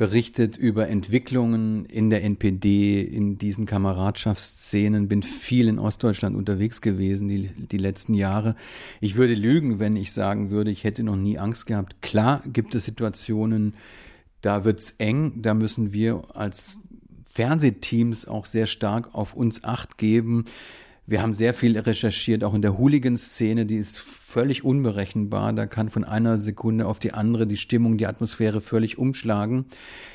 berichtet 0.00 0.56
über 0.56 0.88
Entwicklungen 0.88 1.84
in 1.84 2.08
der 2.08 2.24
NPD, 2.24 3.02
in 3.02 3.36
diesen 3.36 3.66
Kameradschaftsszenen, 3.66 5.08
bin 5.08 5.22
viel 5.22 5.68
in 5.68 5.78
Ostdeutschland 5.78 6.36
unterwegs 6.36 6.80
gewesen 6.80 7.28
die, 7.28 7.50
die 7.50 7.76
letzten 7.76 8.14
Jahre. 8.14 8.56
Ich 9.02 9.16
würde 9.16 9.34
lügen, 9.34 9.78
wenn 9.78 9.96
ich 9.96 10.12
sagen 10.12 10.48
würde, 10.48 10.70
ich 10.70 10.84
hätte 10.84 11.02
noch 11.02 11.16
nie 11.16 11.38
Angst 11.38 11.66
gehabt. 11.66 12.00
Klar 12.00 12.42
gibt 12.50 12.74
es 12.74 12.86
Situationen, 12.86 13.74
da 14.40 14.64
wird's 14.64 14.94
eng, 14.96 15.42
da 15.42 15.52
müssen 15.52 15.92
wir 15.92 16.24
als 16.32 16.78
Fernsehteams 17.26 18.26
auch 18.26 18.46
sehr 18.46 18.64
stark 18.64 19.14
auf 19.14 19.34
uns 19.34 19.64
acht 19.64 19.98
geben. 19.98 20.46
Wir 21.06 21.20
haben 21.20 21.34
sehr 21.34 21.52
viel 21.52 21.78
recherchiert, 21.78 22.42
auch 22.42 22.54
in 22.54 22.62
der 22.62 22.78
Hooligan-Szene, 22.78 23.66
die 23.66 23.76
ist 23.76 23.98
völlig 24.30 24.64
unberechenbar. 24.64 25.52
Da 25.52 25.66
kann 25.66 25.90
von 25.90 26.04
einer 26.04 26.38
Sekunde 26.38 26.86
auf 26.86 26.98
die 26.98 27.12
andere 27.12 27.46
die 27.46 27.56
Stimmung, 27.56 27.98
die 27.98 28.06
Atmosphäre 28.06 28.60
völlig 28.60 28.96
umschlagen. 28.96 29.66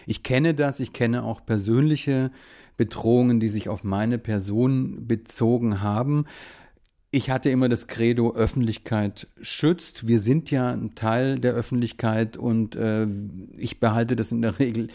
Ich 0.06 0.24
kenne 0.24 0.54
das, 0.54 0.80
ich 0.80 0.94
kenne 0.94 1.24
auch 1.24 1.46
persönliche 1.46 2.32
Bedrohungen, 2.78 3.40
die 3.40 3.50
sich 3.50 3.70
auf 3.70 3.84
meine 3.84 4.18
Person 4.18 5.08
bezogen 5.08 5.82
haben. 5.82 6.26
Ich 7.12 7.30
hatte 7.30 7.50
immer 7.50 7.70
das 7.70 7.88
Credo, 7.88 8.34
Öffentlichkeit 8.36 9.28
schützt. 9.42 10.08
Wir 10.08 10.20
sind 10.20 10.52
ja 10.52 10.72
ein 10.72 10.96
Teil 10.96 11.40
der 11.40 11.54
Öffentlichkeit 11.54 12.36
und 12.36 12.76
äh, 12.76 13.08
ich 13.58 13.80
behalte 13.80 14.16
das 14.16 14.32
in 14.32 14.42
der 14.42 14.60
Regel 14.60 14.88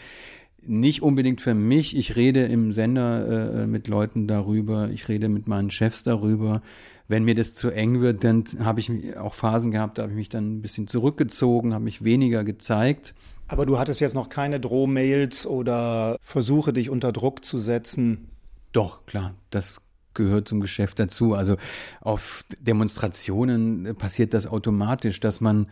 nicht 0.63 1.03
unbedingt 1.03 1.41
für 1.41 1.55
mich. 1.55 1.97
Ich 1.97 2.17
rede 2.17 2.45
im 2.45 2.73
Sender 2.73 3.63
äh, 3.63 3.67
mit 3.67 3.89
Leuten 3.89 4.27
darüber, 4.27 4.91
ich 4.91 5.09
rede 5.09 5.29
mit 5.29 5.49
meinen 5.49 5.71
Chefs 5.71 6.03
darüber. 6.03 6.63
Wenn 7.11 7.25
mir 7.25 7.35
das 7.35 7.55
zu 7.55 7.71
eng 7.71 8.01
wird, 8.01 8.23
dann 8.23 8.45
habe 8.61 8.79
ich 8.79 9.17
auch 9.17 9.35
Phasen 9.35 9.73
gehabt, 9.73 9.99
da 9.99 10.03
habe 10.03 10.13
ich 10.13 10.19
mich 10.19 10.29
dann 10.29 10.59
ein 10.59 10.63
bisschen 10.63 10.87
zurückgezogen, 10.87 11.75
habe 11.75 11.83
mich 11.83 12.05
weniger 12.05 12.45
gezeigt. 12.45 13.15
Aber 13.49 13.67
du 13.67 13.81
hattest 13.81 14.01
jetzt 14.01 14.15
noch 14.15 14.29
keine 14.29 14.61
Drohmails 14.61 15.45
oder 15.45 16.19
Versuche, 16.23 16.73
dich 16.73 16.89
unter 16.89 17.11
Druck 17.11 17.45
zu 17.45 17.59
setzen? 17.59 18.29
Doch, 18.71 19.07
klar, 19.07 19.35
das 19.51 19.81
gehört 20.15 20.47
zum 20.47 20.61
Geschäft 20.61 21.01
dazu. 21.01 21.35
Also 21.35 21.57
auf 22.01 22.45
Demonstrationen 22.61 23.97
passiert 23.97 24.33
das 24.33 24.47
automatisch, 24.47 25.19
dass 25.19 25.41
man 25.41 25.67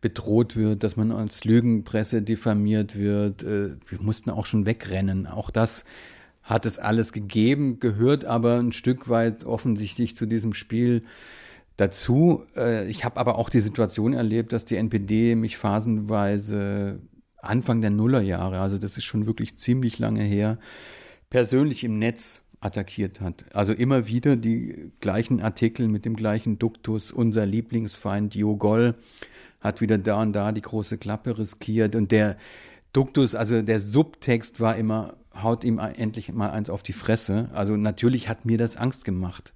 bedroht 0.00 0.54
wird, 0.54 0.84
dass 0.84 0.96
man 0.96 1.10
als 1.10 1.44
Lügenpresse 1.44 2.22
diffamiert 2.22 2.96
wird. 2.96 3.42
Äh, 3.42 3.70
wir 3.88 4.00
mussten 4.00 4.30
auch 4.30 4.46
schon 4.46 4.64
wegrennen. 4.64 5.26
Auch 5.26 5.50
das 5.50 5.84
hat 6.44 6.66
es 6.66 6.78
alles 6.78 7.12
gegeben, 7.12 7.80
gehört 7.80 8.24
aber 8.24 8.58
ein 8.58 8.72
Stück 8.72 9.08
weit 9.08 9.44
offensichtlich 9.44 10.14
zu 10.14 10.26
diesem 10.26 10.52
Spiel 10.52 11.02
dazu. 11.76 12.44
Äh, 12.54 12.88
ich 12.88 13.04
habe 13.04 13.18
aber 13.18 13.38
auch 13.38 13.48
die 13.48 13.60
Situation 13.60 14.12
erlebt, 14.12 14.52
dass 14.52 14.66
die 14.66 14.76
NPD 14.76 15.34
mich 15.34 15.56
phasenweise 15.56 17.00
Anfang 17.38 17.80
der 17.80 17.90
Nullerjahre, 17.90 18.60
also 18.60 18.78
das 18.78 18.96
ist 18.96 19.04
schon 19.04 19.26
wirklich 19.26 19.56
ziemlich 19.56 19.98
lange 19.98 20.22
her, 20.22 20.58
persönlich 21.30 21.82
im 21.82 21.98
Netz 21.98 22.42
attackiert 22.60 23.20
hat. 23.20 23.44
Also 23.52 23.72
immer 23.72 24.08
wieder 24.08 24.36
die 24.36 24.92
gleichen 25.00 25.40
Artikel 25.40 25.88
mit 25.88 26.04
dem 26.04 26.16
gleichen 26.16 26.58
Duktus. 26.58 27.12
Unser 27.12 27.44
Lieblingsfeind 27.44 28.34
Jogol 28.34 28.94
hat 29.60 29.80
wieder 29.80 29.98
da 29.98 30.22
und 30.22 30.32
da 30.32 30.52
die 30.52 30.62
große 30.62 30.96
Klappe 30.96 31.38
riskiert. 31.38 31.94
Und 31.94 32.10
der 32.10 32.36
Duktus, 32.94 33.34
also 33.34 33.60
der 33.60 33.80
Subtext 33.80 34.60
war 34.60 34.76
immer, 34.76 35.16
haut 35.34 35.64
ihm 35.64 35.78
endlich 35.78 36.32
mal 36.32 36.50
eins 36.50 36.70
auf 36.70 36.82
die 36.82 36.94
Fresse. 36.94 37.50
Also 37.52 37.76
natürlich 37.76 38.28
hat 38.28 38.46
mir 38.46 38.56
das 38.56 38.76
Angst 38.76 39.04
gemacht. 39.04 39.52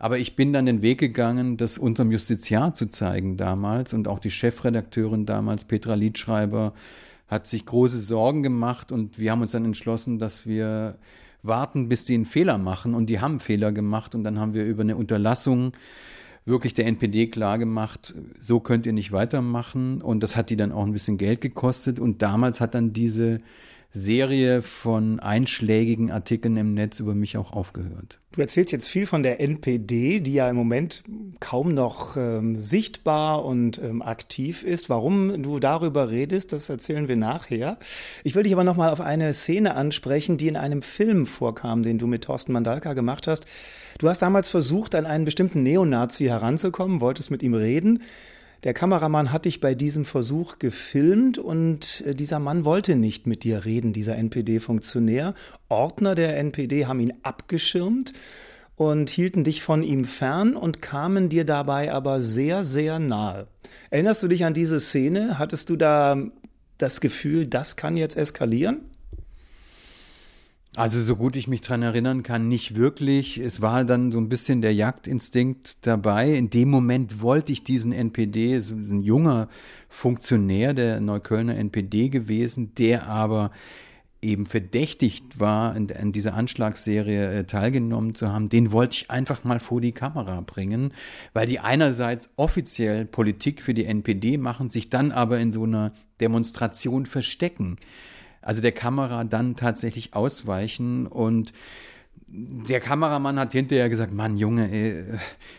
Aber 0.00 0.18
ich 0.18 0.34
bin 0.34 0.52
dann 0.52 0.66
den 0.66 0.82
Weg 0.82 0.98
gegangen, 0.98 1.56
das 1.56 1.78
unserem 1.78 2.10
Justiziar 2.10 2.74
zu 2.74 2.86
zeigen 2.86 3.36
damals 3.36 3.94
und 3.94 4.08
auch 4.08 4.18
die 4.18 4.32
Chefredakteurin 4.32 5.26
damals, 5.26 5.64
Petra 5.64 5.94
Liedschreiber, 5.94 6.72
hat 7.28 7.46
sich 7.46 7.64
große 7.64 8.00
Sorgen 8.00 8.42
gemacht 8.42 8.90
und 8.90 9.18
wir 9.20 9.30
haben 9.30 9.42
uns 9.42 9.52
dann 9.52 9.64
entschlossen, 9.64 10.18
dass 10.18 10.44
wir 10.44 10.98
warten, 11.42 11.88
bis 11.88 12.04
die 12.04 12.14
einen 12.14 12.26
Fehler 12.26 12.58
machen. 12.58 12.94
Und 12.94 13.06
die 13.06 13.20
haben 13.20 13.40
Fehler 13.40 13.72
gemacht. 13.72 14.14
Und 14.14 14.24
dann 14.24 14.38
haben 14.38 14.54
wir 14.54 14.64
über 14.64 14.82
eine 14.82 14.96
Unterlassung 14.96 15.72
wirklich 16.44 16.74
der 16.74 16.86
NPD 16.86 17.28
klargemacht, 17.28 18.14
so 18.40 18.60
könnt 18.60 18.86
ihr 18.86 18.92
nicht 18.92 19.12
weitermachen. 19.12 20.02
Und 20.02 20.22
das 20.22 20.36
hat 20.36 20.50
die 20.50 20.56
dann 20.56 20.72
auch 20.72 20.84
ein 20.84 20.92
bisschen 20.92 21.18
Geld 21.18 21.40
gekostet. 21.40 21.98
Und 22.00 22.22
damals 22.22 22.60
hat 22.60 22.74
dann 22.74 22.92
diese 22.92 23.40
Serie 23.92 24.62
von 24.62 25.20
einschlägigen 25.20 26.10
Artikeln 26.10 26.56
im 26.56 26.72
Netz 26.72 26.98
über 26.98 27.14
mich 27.14 27.36
auch 27.36 27.52
aufgehört. 27.52 28.18
Du 28.32 28.40
erzählst 28.40 28.72
jetzt 28.72 28.88
viel 28.88 29.04
von 29.04 29.22
der 29.22 29.38
NPD, 29.40 30.20
die 30.20 30.32
ja 30.32 30.48
im 30.48 30.56
Moment 30.56 31.04
kaum 31.40 31.74
noch 31.74 32.16
ähm, 32.16 32.58
sichtbar 32.58 33.44
und 33.44 33.78
ähm, 33.82 34.00
aktiv 34.00 34.62
ist. 34.62 34.88
Warum 34.88 35.42
du 35.42 35.58
darüber 35.58 36.10
redest, 36.10 36.54
das 36.54 36.70
erzählen 36.70 37.08
wir 37.08 37.16
nachher. 37.16 37.78
Ich 38.24 38.34
will 38.34 38.44
dich 38.44 38.54
aber 38.54 38.64
noch 38.64 38.76
mal 38.76 38.90
auf 38.90 39.02
eine 39.02 39.34
Szene 39.34 39.74
ansprechen, 39.74 40.38
die 40.38 40.48
in 40.48 40.56
einem 40.56 40.80
Film 40.80 41.26
vorkam, 41.26 41.82
den 41.82 41.98
du 41.98 42.06
mit 42.06 42.24
Thorsten 42.24 42.52
Mandalka 42.52 42.94
gemacht 42.94 43.26
hast. 43.26 43.46
Du 43.98 44.08
hast 44.08 44.20
damals 44.22 44.48
versucht, 44.48 44.94
an 44.94 45.06
einen 45.06 45.24
bestimmten 45.24 45.62
Neonazi 45.62 46.24
heranzukommen, 46.24 47.00
wolltest 47.00 47.30
mit 47.30 47.42
ihm 47.42 47.54
reden. 47.54 48.02
Der 48.64 48.74
Kameramann 48.74 49.32
hat 49.32 49.44
dich 49.44 49.60
bei 49.60 49.74
diesem 49.74 50.04
Versuch 50.04 50.60
gefilmt 50.60 51.36
und 51.36 52.04
äh, 52.06 52.14
dieser 52.14 52.38
Mann 52.38 52.64
wollte 52.64 52.94
nicht 52.94 53.26
mit 53.26 53.42
dir 53.42 53.64
reden, 53.64 53.92
dieser 53.92 54.16
NPD-Funktionär. 54.16 55.34
Ordner 55.68 56.14
der 56.14 56.36
NPD 56.38 56.86
haben 56.86 57.00
ihn 57.00 57.14
abgeschirmt 57.24 58.12
und 58.76 59.10
hielten 59.10 59.42
dich 59.42 59.62
von 59.62 59.82
ihm 59.82 60.04
fern 60.04 60.54
und 60.54 60.80
kamen 60.80 61.28
dir 61.28 61.44
dabei 61.44 61.92
aber 61.92 62.20
sehr, 62.20 62.62
sehr 62.62 63.00
nahe. 63.00 63.48
Erinnerst 63.90 64.22
du 64.22 64.28
dich 64.28 64.44
an 64.44 64.54
diese 64.54 64.78
Szene? 64.78 65.40
Hattest 65.40 65.68
du 65.68 65.76
da 65.76 66.16
das 66.78 67.00
Gefühl, 67.00 67.46
das 67.46 67.76
kann 67.76 67.96
jetzt 67.96 68.16
eskalieren? 68.16 68.91
Also 70.74 71.00
so 71.00 71.16
gut 71.16 71.36
ich 71.36 71.48
mich 71.48 71.60
dran 71.60 71.82
erinnern 71.82 72.22
kann, 72.22 72.48
nicht 72.48 72.76
wirklich. 72.76 73.36
Es 73.36 73.60
war 73.60 73.84
dann 73.84 74.10
so 74.10 74.16
ein 74.16 74.30
bisschen 74.30 74.62
der 74.62 74.72
Jagdinstinkt 74.72 75.76
dabei. 75.82 76.30
In 76.32 76.48
dem 76.48 76.70
Moment 76.70 77.20
wollte 77.20 77.52
ich 77.52 77.62
diesen 77.62 77.92
NPD, 77.92 78.54
es 78.54 78.70
ist 78.70 78.90
ein 78.90 79.02
junger 79.02 79.48
Funktionär 79.90 80.72
der 80.72 81.00
Neuköllner 81.00 81.56
NPD 81.56 82.08
gewesen, 82.08 82.74
der 82.74 83.06
aber 83.06 83.50
eben 84.22 84.46
verdächtigt 84.46 85.38
war, 85.38 85.76
in, 85.76 85.88
in 85.90 86.12
dieser 86.12 86.34
Anschlagsserie 86.34 87.40
äh, 87.40 87.44
teilgenommen 87.44 88.14
zu 88.14 88.32
haben, 88.32 88.48
den 88.48 88.72
wollte 88.72 88.96
ich 88.96 89.10
einfach 89.10 89.44
mal 89.44 89.58
vor 89.58 89.80
die 89.82 89.92
Kamera 89.92 90.40
bringen, 90.40 90.94
weil 91.34 91.48
die 91.48 91.58
einerseits 91.58 92.30
offiziell 92.36 93.04
Politik 93.04 93.60
für 93.60 93.74
die 93.74 93.84
NPD 93.84 94.38
machen, 94.38 94.70
sich 94.70 94.88
dann 94.88 95.12
aber 95.12 95.38
in 95.38 95.52
so 95.52 95.64
einer 95.64 95.92
Demonstration 96.20 97.04
verstecken 97.04 97.76
also 98.42 98.60
der 98.60 98.72
Kamera 98.72 99.24
dann 99.24 99.56
tatsächlich 99.56 100.14
ausweichen 100.14 101.06
und 101.06 101.52
der 102.34 102.80
Kameramann 102.80 103.38
hat 103.38 103.52
hinterher 103.52 103.90
gesagt, 103.90 104.12
Mann, 104.12 104.38
Junge, 104.38 104.70
ey, 104.72 105.04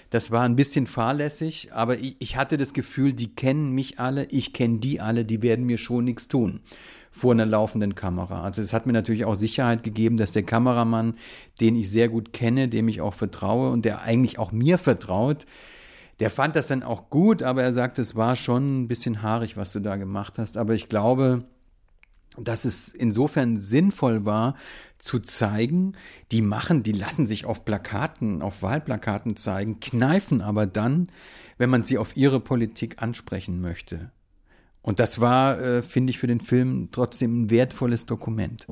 das 0.10 0.32
war 0.32 0.41
ein 0.41 0.56
bisschen 0.56 0.88
fahrlässig, 0.88 1.69
aber 1.72 2.00
ich, 2.00 2.15
ich 2.19 2.36
hatte 2.36 2.58
das 2.58 2.74
Gefühl, 2.74 3.13
die 3.13 3.36
kennen 3.36 3.72
mich 3.72 4.00
alle, 4.00 4.26
ich 4.26 4.54
kenne 4.54 4.80
die 4.80 5.00
alle, 5.00 5.24
die 5.24 5.43
werden 5.43 5.65
mir 5.65 5.78
schon 5.78 6.06
nichts 6.06 6.28
tun 6.28 6.62
vor 7.12 7.32
einer 7.32 7.46
laufenden 7.46 7.93
Kamera. 7.93 8.43
Also 8.43 8.63
es 8.63 8.74
hat 8.74 8.88
mir 8.88 8.93
natürlich 8.93 9.24
auch 9.26 9.36
Sicherheit 9.36 9.84
gegeben, 9.84 10.17
dass 10.17 10.32
der 10.32 10.41
Kameramann, 10.41 11.13
den 11.62 11.76
ich 11.76 11.91
sehr 11.91 12.10
gut 12.10 12.34
kenne, 12.34 12.67
dem 12.67 12.88
ich 12.88 13.02
auch 13.02 13.13
vertraue 13.13 13.69
und 13.69 13.86
der 13.86 14.02
eigentlich 14.02 14.39
auch 14.39 14.52
mir 14.52 14.80
vertraut, 14.80 15.46
der 16.19 16.32
fand 16.32 16.56
das 16.56 16.67
dann 16.67 16.82
auch 16.82 17.12
gut, 17.12 17.43
aber 17.43 17.62
er 17.62 17.74
sagt, 17.74 18.00
es 18.00 18.15
war 18.15 18.36
schon 18.36 18.82
ein 18.82 18.88
bisschen 18.88 19.22
haarig, 19.22 19.58
was 19.58 19.72
du 19.72 19.80
da 19.80 19.96
gemacht 19.96 20.36
hast. 20.38 20.58
Aber 20.58 20.74
ich 20.74 20.89
glaube, 20.89 21.43
dass 22.38 22.65
es 22.65 22.89
insofern 22.89 23.60
sinnvoll 23.60 24.26
war, 24.26 24.56
zu 24.98 25.19
zeigen, 25.19 25.93
die 26.32 26.41
machen, 26.41 26.82
die 26.82 26.93
lassen 26.93 27.28
sich 27.28 27.46
auf 27.46 27.65
Plakaten, 27.65 28.41
auf 28.41 28.62
Wahlplakaten 28.62 29.36
zeigen, 29.36 29.80
kneifen 29.80 30.41
aber 30.41 30.65
dann, 30.65 31.08
wenn 31.58 31.69
man 31.69 31.84
sie 31.84 31.98
auf 31.98 32.15
ihre 32.15 32.39
Politik 32.39 33.02
ansprechen 33.02 33.62
möchte. 33.62 34.12
Und 34.82 35.00
das 35.00 35.22
war, 35.22 35.60
äh, 35.60 35.82
finde 35.82 36.12
ich, 36.12 36.19
für 36.19 36.28
den 36.28 36.39
Film 36.39 36.89
trotzdem 36.91 37.43
ein 37.43 37.50
wertvolles 37.50 38.06
Dokument. 38.06 38.67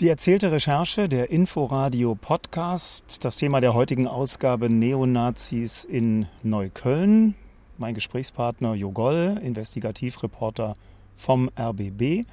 Die 0.00 0.08
erzählte 0.08 0.52
Recherche 0.52 1.08
der 1.08 1.30
Inforadio 1.30 2.14
Podcast, 2.14 3.24
das 3.24 3.36
Thema 3.36 3.62
der 3.62 3.72
heutigen 3.72 4.06
Ausgabe 4.06 4.68
Neonazis 4.68 5.84
in 5.84 6.26
Neukölln 6.42 7.34
mein 7.78 7.94
Gesprächspartner 7.94 8.74
Jogol, 8.74 9.40
Investigativreporter 9.42 10.74
vom 11.16 11.50
RBB. 11.58 12.26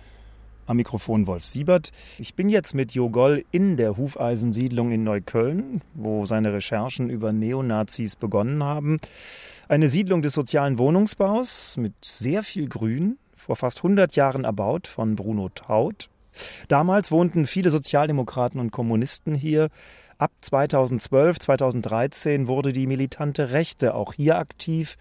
Am 0.67 0.77
Mikrofon 0.77 1.27
Wolf 1.27 1.45
Siebert. 1.45 1.91
Ich 2.17 2.36
bin 2.36 2.47
jetzt 2.47 2.73
mit 2.75 2.93
Jogol 2.93 3.43
in 3.51 3.77
der 3.77 3.97
Hufeisensiedlung 3.97 4.91
in 4.91 5.04
Neukölln, 5.04 5.82
wo 5.95 6.25
seine 6.25 6.54
Recherchen 6.54 7.10
über 7.10 7.34
Neonazis 7.34 8.15
begonnen 8.15 8.63
haben. 8.63 8.97
Eine 9.67 9.89
Siedlung 9.89 10.21
des 10.21 10.34
sozialen 10.34 10.77
Wohnungsbaus 10.77 11.77
mit 11.77 11.93
sehr 12.01 12.43
viel 12.43 12.69
Grün, 12.69 13.17
vor 13.36 13.56
fast 13.56 13.80
100 13.80 14.15
Jahren 14.15 14.43
erbaut 14.43 14.88
von 14.88 15.15
Bruno 15.15 15.49
Taut. 15.49 16.10
Damals 16.67 17.12
wohnten 17.12 17.47
viele 17.47 17.71
Sozialdemokraten 17.71 18.60
und 18.60 18.71
Kommunisten 18.71 19.36
hier. 19.36 19.69
Ab 20.17 20.32
2012, 20.41 21.39
2013 21.39 22.47
wurde 22.47 22.71
die 22.71 22.88
militante 22.88 23.51
Rechte 23.51 23.95
auch 23.95 24.13
hier 24.13 24.38
aktiv 24.38 24.97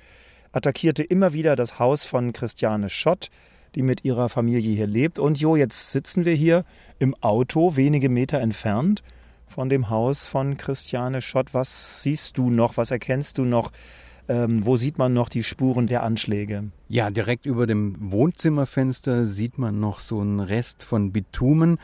attackierte 0.53 1.03
immer 1.03 1.33
wieder 1.33 1.57
das 1.57 1.79
Haus 1.79 2.05
von 2.05 2.33
Christiane 2.33 2.89
Schott, 2.89 3.31
die 3.75 3.83
mit 3.83 4.05
ihrer 4.05 4.29
Familie 4.29 4.75
hier 4.75 4.87
lebt. 4.87 5.19
Und 5.19 5.41
Jo, 5.41 5.57
jetzt 5.57 5.93
sitzen 5.93 6.25
wir 6.25 6.35
hier 6.35 6.65
im 6.99 7.15
Auto, 7.21 7.77
wenige 7.77 8.09
Meter 8.09 8.41
entfernt 8.41 9.03
von 9.47 9.69
dem 9.69 9.91
Haus 9.91 10.27
von 10.27 10.57
Christiane 10.57 11.23
Schott. 11.23 11.53
Was 11.53 12.03
siehst 12.03 12.39
du 12.39 12.51
noch? 12.51 12.77
Was 12.77 12.91
erkennst 12.91 13.39
du 13.39 13.45
noch? 13.45 13.73
Ähm, 14.29 14.65
wo 14.65 14.77
sieht 14.77 14.97
man 14.97 15.13
noch 15.13 15.29
die 15.29 15.43
Spuren 15.43 15.89
der 15.89 16.05
Anschläge? 16.05 16.71
Ja, 16.89 17.11
direkt 17.11 17.47
über 17.47 17.67
dem 17.67 18.13
Wohnzimmerfenster 18.13 19.25
sieht 19.25 19.59
man 19.59 19.81
noch 19.81 19.99
so 19.99 20.21
einen 20.21 20.39
Rest 20.39 20.85
von 20.85 21.11
Bitumen. 21.11 21.79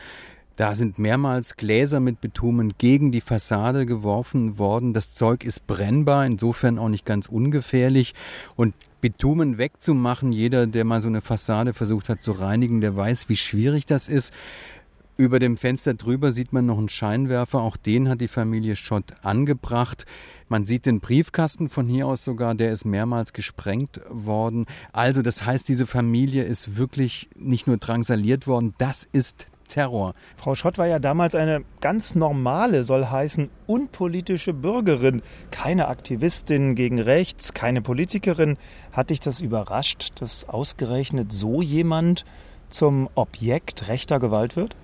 Da 0.57 0.73
sind 0.73 0.97
mehrmals 0.97 1.55
Gläser 1.55 1.99
mit 1.99 2.19
Bitumen 2.19 2.73
gegen 2.79 3.11
die 3.11 3.21
Fassade 3.21 3.85
geworfen 3.85 4.57
worden. 4.57 4.91
Das 4.91 5.13
Zeug 5.13 5.43
ist 5.43 5.67
brennbar, 5.67 6.25
insofern 6.25 6.79
auch 6.79 6.89
nicht 6.89 7.05
ganz 7.05 7.27
ungefährlich. 7.27 8.15
Und 8.55 8.73
Bitumen 8.99 9.59
wegzumachen, 9.59 10.31
jeder, 10.31 10.65
der 10.65 10.83
mal 10.83 11.03
so 11.03 11.09
eine 11.09 11.21
Fassade 11.21 11.75
versucht 11.75 12.09
hat 12.09 12.21
zu 12.21 12.31
reinigen, 12.31 12.81
der 12.81 12.95
weiß, 12.95 13.29
wie 13.29 13.37
schwierig 13.37 13.85
das 13.85 14.09
ist. 14.09 14.33
Über 15.15 15.37
dem 15.37 15.57
Fenster 15.57 15.93
drüber 15.93 16.31
sieht 16.31 16.53
man 16.53 16.65
noch 16.65 16.79
einen 16.79 16.89
Scheinwerfer. 16.89 17.61
Auch 17.61 17.77
den 17.77 18.09
hat 18.09 18.19
die 18.19 18.27
Familie 18.27 18.75
Schott 18.75 19.13
angebracht. 19.21 20.07
Man 20.49 20.65
sieht 20.65 20.87
den 20.87 21.01
Briefkasten 21.01 21.69
von 21.69 21.87
hier 21.87 22.07
aus 22.07 22.23
sogar, 22.23 22.55
der 22.55 22.71
ist 22.71 22.83
mehrmals 22.83 23.31
gesprengt 23.31 24.01
worden. 24.09 24.65
Also 24.91 25.21
das 25.21 25.45
heißt, 25.45 25.69
diese 25.69 25.85
Familie 25.85 26.45
ist 26.45 26.77
wirklich 26.77 27.29
nicht 27.35 27.67
nur 27.67 27.77
drangsaliert 27.77 28.47
worden, 28.47 28.73
das 28.79 29.07
ist 29.11 29.45
Terror. 29.67 30.13
Frau 30.37 30.55
Schott 30.55 30.77
war 30.77 30.87
ja 30.87 30.99
damals 30.99 31.35
eine 31.35 31.63
ganz 31.81 32.15
normale, 32.15 32.83
soll 32.83 33.05
heißen, 33.05 33.49
unpolitische 33.67 34.53
Bürgerin. 34.53 35.21
Keine 35.51 35.87
Aktivistin 35.87 36.75
gegen 36.75 36.99
rechts, 36.99 37.53
keine 37.53 37.81
Politikerin. 37.81 38.57
Hat 38.91 39.09
dich 39.09 39.19
das 39.19 39.41
überrascht, 39.41 40.13
dass 40.21 40.47
ausgerechnet 40.49 41.31
so 41.31 41.61
jemand 41.61 42.25
zum 42.69 43.09
Objekt 43.15 43.87
rechter 43.87 44.19
Gewalt 44.19 44.55
wird? 44.55 44.75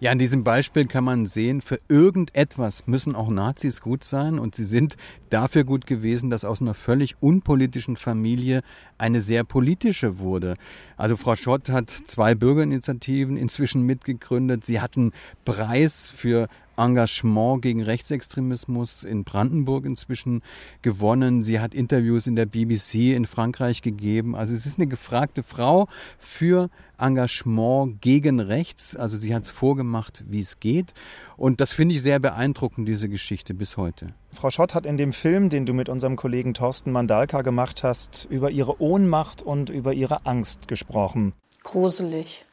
Ja, 0.00 0.12
an 0.12 0.20
diesem 0.20 0.44
Beispiel 0.44 0.86
kann 0.86 1.02
man 1.02 1.26
sehen, 1.26 1.60
für 1.60 1.80
irgendetwas 1.88 2.86
müssen 2.86 3.16
auch 3.16 3.30
Nazis 3.30 3.80
gut 3.80 4.04
sein 4.04 4.38
und 4.38 4.54
sie 4.54 4.64
sind 4.64 4.96
dafür 5.28 5.64
gut 5.64 5.86
gewesen, 5.86 6.30
dass 6.30 6.44
aus 6.44 6.60
einer 6.60 6.74
völlig 6.74 7.16
unpolitischen 7.20 7.96
Familie 7.96 8.62
eine 8.96 9.20
sehr 9.20 9.42
politische 9.42 10.20
wurde. 10.20 10.54
Also 10.96 11.16
Frau 11.16 11.34
Schott 11.34 11.68
hat 11.68 11.90
zwei 11.90 12.36
Bürgerinitiativen 12.36 13.36
inzwischen 13.36 13.82
mitgegründet. 13.82 14.64
Sie 14.64 14.80
hat 14.80 14.96
einen 14.96 15.12
Preis 15.44 16.08
für 16.08 16.46
Engagement 16.78 17.60
gegen 17.60 17.82
Rechtsextremismus 17.82 19.04
in 19.04 19.24
Brandenburg 19.24 19.84
inzwischen 19.84 20.42
gewonnen. 20.82 21.44
Sie 21.44 21.60
hat 21.60 21.74
Interviews 21.74 22.26
in 22.26 22.36
der 22.36 22.46
BBC 22.46 23.14
in 23.14 23.26
Frankreich 23.26 23.82
gegeben. 23.82 24.34
Also 24.36 24.54
es 24.54 24.64
ist 24.64 24.78
eine 24.78 24.86
gefragte 24.86 25.42
Frau 25.42 25.88
für 26.18 26.70
Engagement 26.98 28.00
gegen 28.00 28.40
rechts. 28.40 28.96
Also 28.96 29.18
sie 29.18 29.34
hat 29.34 29.44
es 29.44 29.50
vorgemacht, 29.50 30.24
wie 30.28 30.40
es 30.40 30.60
geht. 30.60 30.94
Und 31.36 31.60
das 31.60 31.72
finde 31.72 31.94
ich 31.94 32.02
sehr 32.02 32.18
beeindruckend, 32.18 32.88
diese 32.88 33.08
Geschichte 33.08 33.54
bis 33.54 33.76
heute. 33.76 34.14
Frau 34.32 34.50
Schott 34.50 34.74
hat 34.74 34.86
in 34.86 34.96
dem 34.96 35.12
Film, 35.12 35.48
den 35.48 35.66
du 35.66 35.74
mit 35.74 35.88
unserem 35.88 36.16
Kollegen 36.16 36.54
Thorsten 36.54 36.92
Mandalka 36.92 37.42
gemacht 37.42 37.82
hast, 37.82 38.26
über 38.30 38.50
ihre 38.50 38.80
Ohnmacht 38.80 39.42
und 39.42 39.70
über 39.70 39.92
ihre 39.94 40.26
Angst 40.26 40.68
gesprochen. 40.68 41.32
Gruselig 41.62 42.44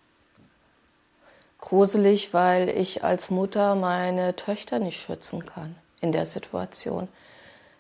gruselig, 1.65 2.33
weil 2.33 2.69
ich 2.69 3.03
als 3.03 3.29
Mutter 3.29 3.75
meine 3.75 4.35
Töchter 4.35 4.79
nicht 4.79 5.01
schützen 5.01 5.45
kann 5.45 5.75
in 5.99 6.11
der 6.11 6.25
Situation. 6.25 7.09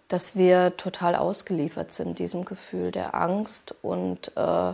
Dass 0.07 0.35
wir 0.35 0.75
total 0.75 1.15
ausgeliefert 1.15 1.93
sind 1.93 2.19
diesem 2.19 2.45
Gefühl 2.45 2.91
der 2.91 3.15
Angst 3.15 3.73
und 3.81 4.31
äh, 4.35 4.73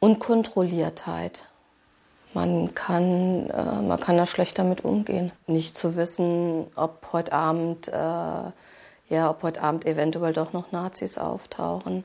Unkontrolliertheit. 0.00 1.44
Man 2.32 2.74
kann, 2.74 3.50
äh, 3.50 3.82
man 3.82 4.00
kann 4.00 4.16
da 4.16 4.26
schlecht 4.26 4.58
damit 4.58 4.84
umgehen. 4.84 5.32
Nicht 5.46 5.76
zu 5.76 5.96
wissen, 5.96 6.66
ob 6.76 7.08
heute 7.12 7.32
Abend, 7.32 7.88
äh, 7.88 7.92
ja, 9.08 9.30
ob 9.30 9.42
heute 9.42 9.62
Abend 9.62 9.86
eventuell 9.86 10.32
doch 10.32 10.52
noch 10.52 10.72
Nazis 10.72 11.16
auftauchen 11.16 12.04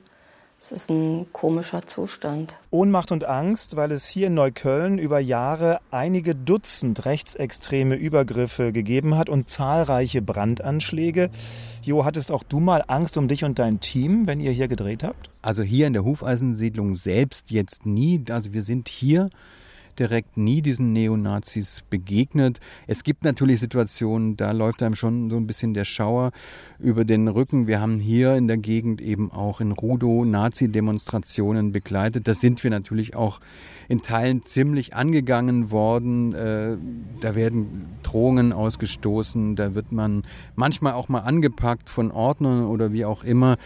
es 0.62 0.72
ist 0.72 0.92
ein 0.92 1.26
komischer 1.34 1.88
Zustand. 1.88 2.56
Ohnmacht 2.70 3.12
und 3.12 3.26
Angst, 3.26 3.76
weil 3.76 3.92
es 3.92 4.06
hier 4.06 4.28
in 4.28 4.36
Neukölln 4.36 5.00
über 5.00 5.20
Jahre 5.20 5.80
einige 5.90 6.36
Dutzend 6.36 7.04
rechtsextreme 7.06 7.96
Übergriffe 7.96 8.72
gegeben 8.72 9.18
hat 9.18 9.28
und 9.28 9.50
zahlreiche 9.50 10.22
Brandanschläge. 10.22 11.32
Jo, 11.82 12.06
hattest 12.06 12.32
auch 12.32 12.44
du 12.44 12.60
mal 12.60 12.84
Angst 12.86 13.18
um 13.18 13.28
dich 13.28 13.44
und 13.44 13.58
dein 13.58 13.80
Team, 13.80 14.28
wenn 14.28 14.40
ihr 14.40 14.52
hier 14.52 14.68
gedreht 14.68 15.04
habt? 15.04 15.32
Also 15.42 15.64
hier 15.64 15.88
in 15.88 15.94
der 15.94 16.04
Hufeisensiedlung 16.04 16.94
selbst 16.94 17.50
jetzt 17.50 17.88
nie. 17.88 18.24
Also 18.30 18.54
wir 18.54 18.62
sind 18.62 18.88
hier 18.88 19.32
direkt 20.02 20.36
nie 20.36 20.64
diesen 20.64 20.94
Neonazis 20.94 21.84
begegnet. 21.92 22.60
Es 22.88 23.04
gibt 23.04 23.24
natürlich 23.24 23.60
Situationen, 23.60 24.36
da 24.36 24.52
läuft 24.52 24.82
einem 24.82 24.96
schon 24.96 25.30
so 25.30 25.38
ein 25.38 25.46
bisschen 25.46 25.76
der 25.76 25.86
Schauer 25.86 26.32
über 26.80 27.06
den 27.06 27.28
Rücken. 27.28 27.68
Wir 27.68 27.80
haben 27.80 28.00
hier 28.00 28.36
in 28.36 28.48
der 28.48 28.58
Gegend 28.58 29.00
eben 29.00 29.32
auch 29.32 29.62
in 29.62 29.72
Rudo 29.72 30.26
Nazi-Demonstrationen 30.26 31.72
begleitet. 31.72 32.28
Da 32.28 32.34
sind 32.34 32.64
wir 32.64 32.72
natürlich 32.72 33.16
auch 33.16 33.42
in 33.88 34.02
Teilen 34.02 34.42
ziemlich 34.42 34.96
angegangen 34.96 35.70
worden. 35.70 36.34
Äh, 36.34 36.78
da 37.20 37.36
werden 37.36 37.86
Drohungen 38.02 38.54
ausgestoßen, 38.54 39.56
da 39.56 39.76
wird 39.76 39.92
man 39.92 40.24
manchmal 40.56 40.94
auch 40.94 41.10
mal 41.10 41.20
angepackt 41.20 41.92
von 41.92 42.10
Ordnern 42.10 42.66
oder 42.66 42.92
wie 42.92 43.06
auch 43.06 43.24
immer. 43.24 43.58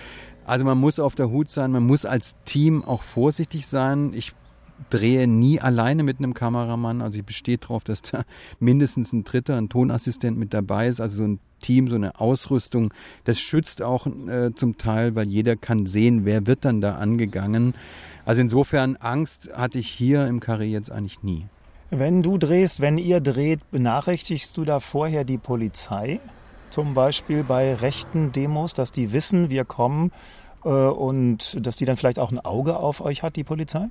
Also 0.45 0.65
man 0.65 0.77
muss 0.77 0.99
auf 0.99 1.15
der 1.15 1.29
Hut 1.31 1.49
sein, 1.49 1.71
man 1.71 1.87
muss 1.87 2.05
als 2.05 2.35
Team 2.43 2.83
auch 2.83 3.03
vorsichtig 3.03 3.67
sein. 3.67 4.11
Ich 4.13 4.33
drehe 4.89 5.27
nie 5.27 5.59
alleine 5.59 6.03
mit 6.03 6.19
einem 6.19 6.33
Kameramann. 6.33 7.01
Also 7.01 7.19
ich 7.19 7.25
bestehe 7.25 7.57
darauf, 7.57 7.83
dass 7.83 8.01
da 8.01 8.23
mindestens 8.59 9.13
ein 9.13 9.23
Dritter, 9.23 9.57
ein 9.57 9.69
Tonassistent 9.69 10.37
mit 10.37 10.53
dabei 10.53 10.87
ist. 10.87 11.01
Also 11.01 11.17
so 11.17 11.23
ein 11.23 11.39
Team, 11.59 11.87
so 11.87 11.95
eine 11.95 12.19
Ausrüstung. 12.19 12.93
Das 13.23 13.39
schützt 13.39 13.81
auch 13.81 14.07
äh, 14.07 14.53
zum 14.55 14.77
Teil, 14.77 15.15
weil 15.15 15.27
jeder 15.27 15.55
kann 15.55 15.85
sehen, 15.85 16.25
wer 16.25 16.45
wird 16.45 16.65
dann 16.65 16.81
da 16.81 16.95
angegangen. 16.95 17.73
Also 18.25 18.41
insofern 18.41 18.95
Angst 18.97 19.49
hatte 19.53 19.79
ich 19.79 19.87
hier 19.87 20.27
im 20.27 20.39
Karree 20.39 20.69
jetzt 20.69 20.91
eigentlich 20.91 21.23
nie. 21.23 21.45
Wenn 21.91 22.23
du 22.23 22.37
drehst, 22.37 22.81
wenn 22.81 22.97
ihr 22.97 23.21
dreht, 23.21 23.59
benachrichtigst 23.71 24.57
du 24.57 24.65
da 24.65 24.79
vorher 24.79 25.23
die 25.23 25.37
Polizei? 25.37 26.19
Zum 26.71 26.93
Beispiel 26.93 27.43
bei 27.43 27.73
rechten 27.75 28.31
Demos, 28.31 28.73
dass 28.73 28.91
die 28.91 29.13
wissen, 29.13 29.49
wir 29.49 29.63
kommen 29.65 30.11
äh, 30.65 30.69
und 30.69 31.65
dass 31.65 31.77
die 31.77 31.85
dann 31.85 31.95
vielleicht 31.95 32.19
auch 32.19 32.31
ein 32.31 32.39
Auge 32.39 32.77
auf 32.77 33.01
euch 33.01 33.23
hat, 33.23 33.35
die 33.35 33.43
Polizei? 33.43 33.87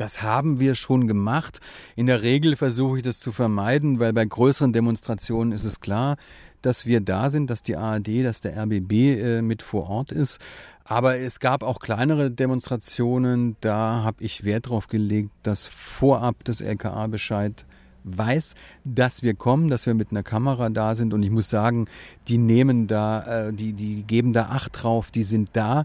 Das 0.00 0.22
haben 0.22 0.60
wir 0.60 0.76
schon 0.76 1.06
gemacht. 1.06 1.60
In 1.94 2.06
der 2.06 2.22
Regel 2.22 2.56
versuche 2.56 2.96
ich 2.96 3.02
das 3.02 3.20
zu 3.20 3.32
vermeiden, 3.32 4.00
weil 4.00 4.14
bei 4.14 4.24
größeren 4.24 4.72
Demonstrationen 4.72 5.52
ist 5.52 5.66
es 5.66 5.80
klar, 5.80 6.16
dass 6.62 6.86
wir 6.86 7.02
da 7.02 7.28
sind, 7.28 7.50
dass 7.50 7.62
die 7.62 7.76
ARD, 7.76 8.24
dass 8.24 8.40
der 8.40 8.56
RBB 8.56 8.92
äh, 8.92 9.42
mit 9.42 9.60
vor 9.60 9.90
Ort 9.90 10.10
ist. 10.10 10.40
Aber 10.84 11.18
es 11.18 11.38
gab 11.38 11.62
auch 11.62 11.80
kleinere 11.80 12.30
Demonstrationen, 12.30 13.56
da 13.60 14.02
habe 14.02 14.24
ich 14.24 14.42
Wert 14.42 14.66
darauf 14.66 14.88
gelegt, 14.88 15.32
dass 15.42 15.66
vorab 15.66 16.44
das 16.44 16.62
LKA 16.62 17.06
Bescheid 17.08 17.66
weiß, 18.04 18.54
dass 18.84 19.22
wir 19.22 19.34
kommen, 19.34 19.68
dass 19.68 19.84
wir 19.84 19.92
mit 19.92 20.12
einer 20.12 20.22
Kamera 20.22 20.70
da 20.70 20.96
sind. 20.96 21.12
Und 21.12 21.22
ich 21.22 21.30
muss 21.30 21.50
sagen, 21.50 21.88
die 22.26 22.38
nehmen 22.38 22.86
da, 22.86 23.48
äh, 23.48 23.52
die, 23.52 23.74
die 23.74 24.02
geben 24.04 24.32
da 24.32 24.46
Acht 24.46 24.82
drauf, 24.82 25.10
die 25.10 25.24
sind 25.24 25.50
da. 25.52 25.84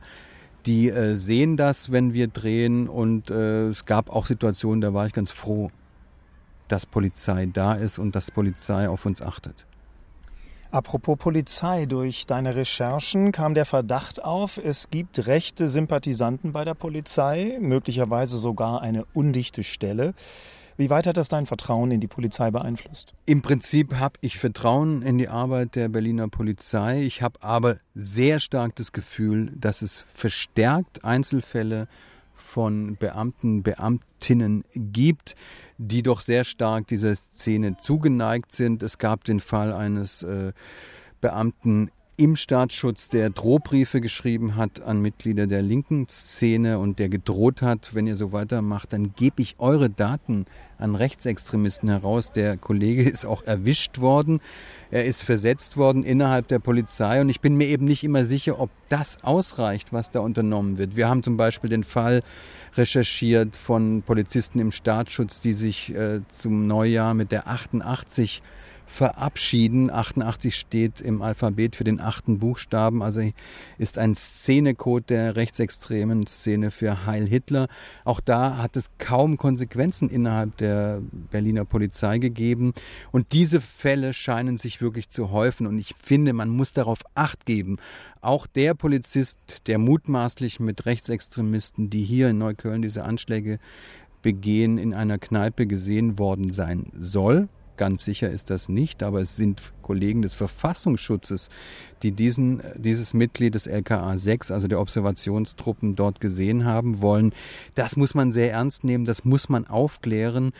Die 0.65 0.89
äh, 0.89 1.15
sehen 1.15 1.57
das, 1.57 1.91
wenn 1.91 2.13
wir 2.13 2.27
drehen 2.27 2.89
und 2.89 3.29
äh, 3.29 3.67
es 3.67 3.85
gab 3.85 4.09
auch 4.09 4.25
Situationen, 4.25 4.81
da 4.81 4.93
war 4.93 5.05
ich 5.05 5.13
ganz 5.13 5.31
froh, 5.31 5.69
dass 6.67 6.85
Polizei 6.85 7.47
da 7.51 7.73
ist 7.73 7.99
und 7.99 8.15
dass 8.15 8.31
Polizei 8.31 8.89
auf 8.89 9.05
uns 9.05 9.21
achtet. 9.21 9.65
Apropos 10.71 11.17
Polizei, 11.17 11.85
durch 11.85 12.25
deine 12.25 12.55
Recherchen 12.55 13.31
kam 13.31 13.53
der 13.53 13.65
Verdacht 13.65 14.21
auf, 14.21 14.57
es 14.57 14.89
gibt 14.89 15.27
rechte 15.27 15.69
Sympathisanten 15.69 16.51
bei 16.51 16.65
der 16.65 16.73
Polizei, 16.73 17.57
möglicherweise 17.61 18.37
sogar 18.37 18.81
eine 18.81 19.05
undichte 19.13 19.63
Stelle. 19.63 20.15
Wie 20.77 20.89
weit 20.89 21.07
hat 21.07 21.15
das 21.15 21.29
dein 21.29 21.45
Vertrauen 21.45 21.91
in 21.91 22.01
die 22.01 22.07
Polizei 22.07 22.51
beeinflusst? 22.51 23.13
Im 23.25 23.41
Prinzip 23.41 23.95
habe 23.95 24.19
ich 24.19 24.37
Vertrauen 24.37 25.01
in 25.03 25.17
die 25.17 25.29
Arbeit 25.29 25.75
der 25.75 25.87
Berliner 25.87 26.27
Polizei. 26.27 27.03
Ich 27.03 27.21
habe 27.21 27.41
aber 27.41 27.77
sehr 27.93 28.39
stark 28.39 28.75
das 28.75 28.91
Gefühl, 28.91 29.53
dass 29.55 29.81
es 29.81 30.05
verstärkt 30.13 31.05
Einzelfälle 31.05 31.87
von 32.33 32.97
Beamten, 32.97 33.63
Beamtinnen 33.63 34.65
gibt, 34.75 35.35
die 35.77 36.03
doch 36.03 36.19
sehr 36.19 36.43
stark 36.43 36.87
dieser 36.87 37.15
Szene 37.15 37.77
zugeneigt 37.77 38.51
sind. 38.51 38.83
Es 38.83 38.97
gab 38.97 39.23
den 39.23 39.39
Fall 39.39 39.71
eines 39.71 40.23
äh, 40.23 40.51
Beamten 41.21 41.89
im 42.17 42.37
Staatsschutz, 42.37 43.09
der 43.09 43.29
Drohbriefe 43.29 43.99
geschrieben 43.99 44.55
hat 44.55 44.81
an 44.81 45.01
Mitglieder 45.01 45.47
der 45.47 45.61
linken 45.61 46.07
Szene 46.07 46.79
und 46.79 46.97
der 46.97 47.09
gedroht 47.09 47.61
hat, 47.61 47.93
wenn 47.93 48.07
ihr 48.07 48.15
so 48.15 48.31
weitermacht, 48.31 48.93
dann 48.93 49.13
gebe 49.15 49.41
ich 49.41 49.55
eure 49.57 49.89
Daten 49.89 50.45
an 50.77 50.95
Rechtsextremisten 50.95 51.89
heraus. 51.89 52.31
Der 52.31 52.55
Kollege 52.55 53.03
ist 53.09 53.25
auch 53.25 53.43
erwischt 53.43 53.99
worden. 53.99 54.39
Er 54.91 55.03
ist 55.03 55.23
versetzt 55.23 55.75
worden 55.75 56.03
innerhalb 56.03 56.47
der 56.47 56.59
Polizei 56.59 57.19
und 57.19 57.29
ich 57.29 57.41
bin 57.41 57.57
mir 57.57 57.67
eben 57.67 57.85
nicht 57.85 58.03
immer 58.05 58.23
sicher, 58.23 58.61
ob 58.61 58.69
das 58.87 59.21
ausreicht, 59.23 59.91
was 59.91 60.09
da 60.09 60.21
unternommen 60.21 60.77
wird. 60.77 60.95
Wir 60.95 61.09
haben 61.09 61.21
zum 61.21 61.35
Beispiel 61.35 61.69
den 61.69 61.83
Fall 61.83 62.23
recherchiert 62.77 63.57
von 63.57 64.03
Polizisten 64.03 64.59
im 64.59 64.71
Staatsschutz, 64.71 65.41
die 65.41 65.53
sich 65.53 65.93
äh, 65.93 66.21
zum 66.29 66.67
Neujahr 66.67 67.13
mit 67.13 67.33
der 67.33 67.47
88 67.47 68.41
verabschieden. 68.85 69.91
88 69.91 70.55
steht 70.55 71.01
im 71.01 71.21
Alphabet 71.21 71.75
für 71.75 71.83
den 71.83 71.99
achten 71.99 72.39
Buchstaben, 72.39 73.01
also 73.01 73.21
ist 73.77 73.97
ein 73.97 74.15
Szenecode 74.15 75.09
der 75.09 75.35
rechtsextremen 75.35 76.27
Szene 76.27 76.71
für 76.71 77.05
Heil 77.05 77.27
Hitler. 77.27 77.67
Auch 78.03 78.19
da 78.19 78.57
hat 78.57 78.77
es 78.77 78.91
kaum 78.97 79.37
Konsequenzen 79.37 80.09
innerhalb 80.09 80.57
der 80.57 81.01
Berliner 81.31 81.65
Polizei 81.65 82.17
gegeben. 82.17 82.73
Und 83.11 83.33
diese 83.33 83.61
Fälle 83.61 84.13
scheinen 84.13 84.57
sich 84.57 84.81
wirklich 84.81 85.09
zu 85.09 85.31
häufen. 85.31 85.67
Und 85.67 85.79
ich 85.79 85.95
finde, 86.01 86.33
man 86.33 86.49
muss 86.49 86.73
darauf 86.73 86.99
acht 87.15 87.45
geben. 87.45 87.77
Auch 88.21 88.47
der 88.47 88.73
Polizist, 88.73 89.39
der 89.67 89.77
mutmaßlich 89.77 90.59
mit 90.59 90.85
Rechtsextremisten, 90.85 91.89
die 91.89 92.03
hier 92.03 92.29
in 92.29 92.37
Neukölln 92.37 92.81
diese 92.81 93.03
Anschläge 93.03 93.59
begehen, 94.21 94.79
in 94.79 94.95
einer 94.95 95.19
Kneipe 95.19 95.67
gesehen 95.67 96.17
worden 96.17 96.51
sein 96.51 96.91
soll, 96.97 97.47
Ganz 97.77 98.05
sicher 98.05 98.29
ist 98.29 98.49
das 98.49 98.69
nicht, 98.69 99.03
aber 99.03 99.21
es 99.21 99.35
sind 99.35 99.61
Kollegen 99.81 100.21
des 100.21 100.33
Verfassungsschutzes, 100.33 101.49
die 102.03 102.11
diesen, 102.11 102.61
dieses 102.75 103.13
Mitglied 103.13 103.55
des 103.55 103.67
LKA 103.67 104.17
6, 104.17 104.51
also 104.51 104.67
der 104.67 104.79
Observationstruppen, 104.79 105.95
dort 105.95 106.21
gesehen 106.21 106.65
haben 106.65 107.01
wollen. 107.01 107.33
Das 107.75 107.97
muss 107.97 108.15
man 108.15 108.31
sehr 108.31 108.51
ernst 108.51 108.83
nehmen, 108.83 109.05
das 109.05 109.25
muss 109.25 109.49
man 109.49 109.67
aufklären. 109.67 110.53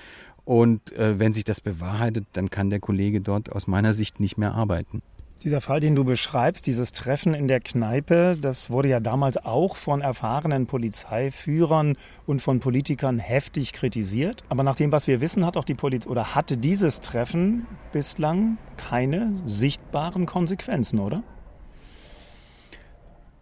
Und 0.44 0.92
äh, 0.94 1.18
wenn 1.18 1.34
sich 1.34 1.44
das 1.44 1.60
bewahrheitet, 1.60 2.28
dann 2.34 2.50
kann 2.50 2.70
der 2.70 2.80
Kollege 2.80 3.20
dort 3.22 3.52
aus 3.52 3.66
meiner 3.66 3.94
Sicht 3.94 4.20
nicht 4.20 4.38
mehr 4.38 4.54
arbeiten. 4.54 5.02
Dieser 5.44 5.62
Fall, 5.62 5.80
den 5.80 5.96
du 5.96 6.04
beschreibst, 6.04 6.66
dieses 6.66 6.92
Treffen 6.92 7.34
in 7.34 7.48
der 7.48 7.60
Kneipe, 7.60 8.38
das 8.42 8.70
wurde 8.70 8.90
ja 8.90 9.00
damals 9.00 9.38
auch 9.38 9.76
von 9.76 10.02
erfahrenen 10.02 10.66
Polizeiführern 10.66 11.98
und 12.26 12.42
von 12.42 12.60
Politikern 12.60 13.20
heftig 13.20 13.74
kritisiert. 13.74 14.44
Aber 14.50 14.64
nach 14.64 14.76
dem, 14.76 14.92
was 14.92 15.08
wir 15.08 15.22
wissen, 15.22 15.46
hat 15.46 15.58
auch 15.58 15.66
die 15.66 15.76
Polizei 15.76 16.10
oder 16.10 16.34
hatte 16.34 16.58
dieses 16.58 17.02
Treffen 17.02 17.68
bislang 17.92 18.58
keine 18.78 19.36
sichtbaren 19.46 20.26
Konsequenzen, 20.26 21.00
oder? 21.00 21.22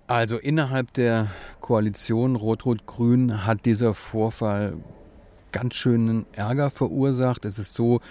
Also 0.08 0.38
innerhalb 0.38 0.92
der 0.94 1.28
Koalition 1.62 2.36
Rot-Rot-Grün 2.36 3.46
hat 3.46 3.66
dieser 3.66 3.94
Vorfall 3.94 4.78
ganz 5.54 5.76
schönen 5.76 6.26
Ärger 6.34 6.70
verursacht. 6.70 7.46
Es 7.46 7.58
ist 7.58 7.74
so, 7.76 8.02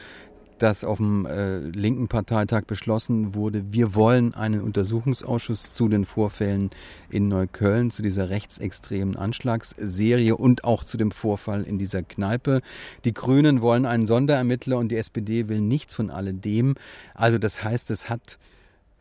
dass 0.62 0.84
auf 0.84 0.98
dem 0.98 1.26
äh, 1.26 1.58
linken 1.58 2.06
Parteitag 2.06 2.66
beschlossen 2.66 3.34
wurde, 3.34 3.72
wir 3.72 3.96
wollen 3.96 4.32
einen 4.32 4.60
Untersuchungsausschuss 4.60 5.74
zu 5.74 5.88
den 5.88 6.04
Vorfällen 6.04 6.70
in 7.10 7.26
Neukölln, 7.26 7.90
zu 7.90 8.02
dieser 8.02 8.30
rechtsextremen 8.30 9.16
Anschlagsserie 9.16 10.36
und 10.36 10.62
auch 10.62 10.84
zu 10.84 10.96
dem 10.96 11.10
Vorfall 11.10 11.64
in 11.64 11.78
dieser 11.78 12.04
Kneipe. 12.04 12.62
Die 13.04 13.12
Grünen 13.12 13.60
wollen 13.60 13.86
einen 13.86 14.06
Sonderermittler 14.06 14.78
und 14.78 14.90
die 14.90 14.96
SPD 14.96 15.48
will 15.48 15.60
nichts 15.60 15.94
von 15.94 16.10
alledem. 16.10 16.76
Also 17.14 17.38
das 17.38 17.64
heißt, 17.64 17.90
es 17.90 18.08
hat 18.08 18.38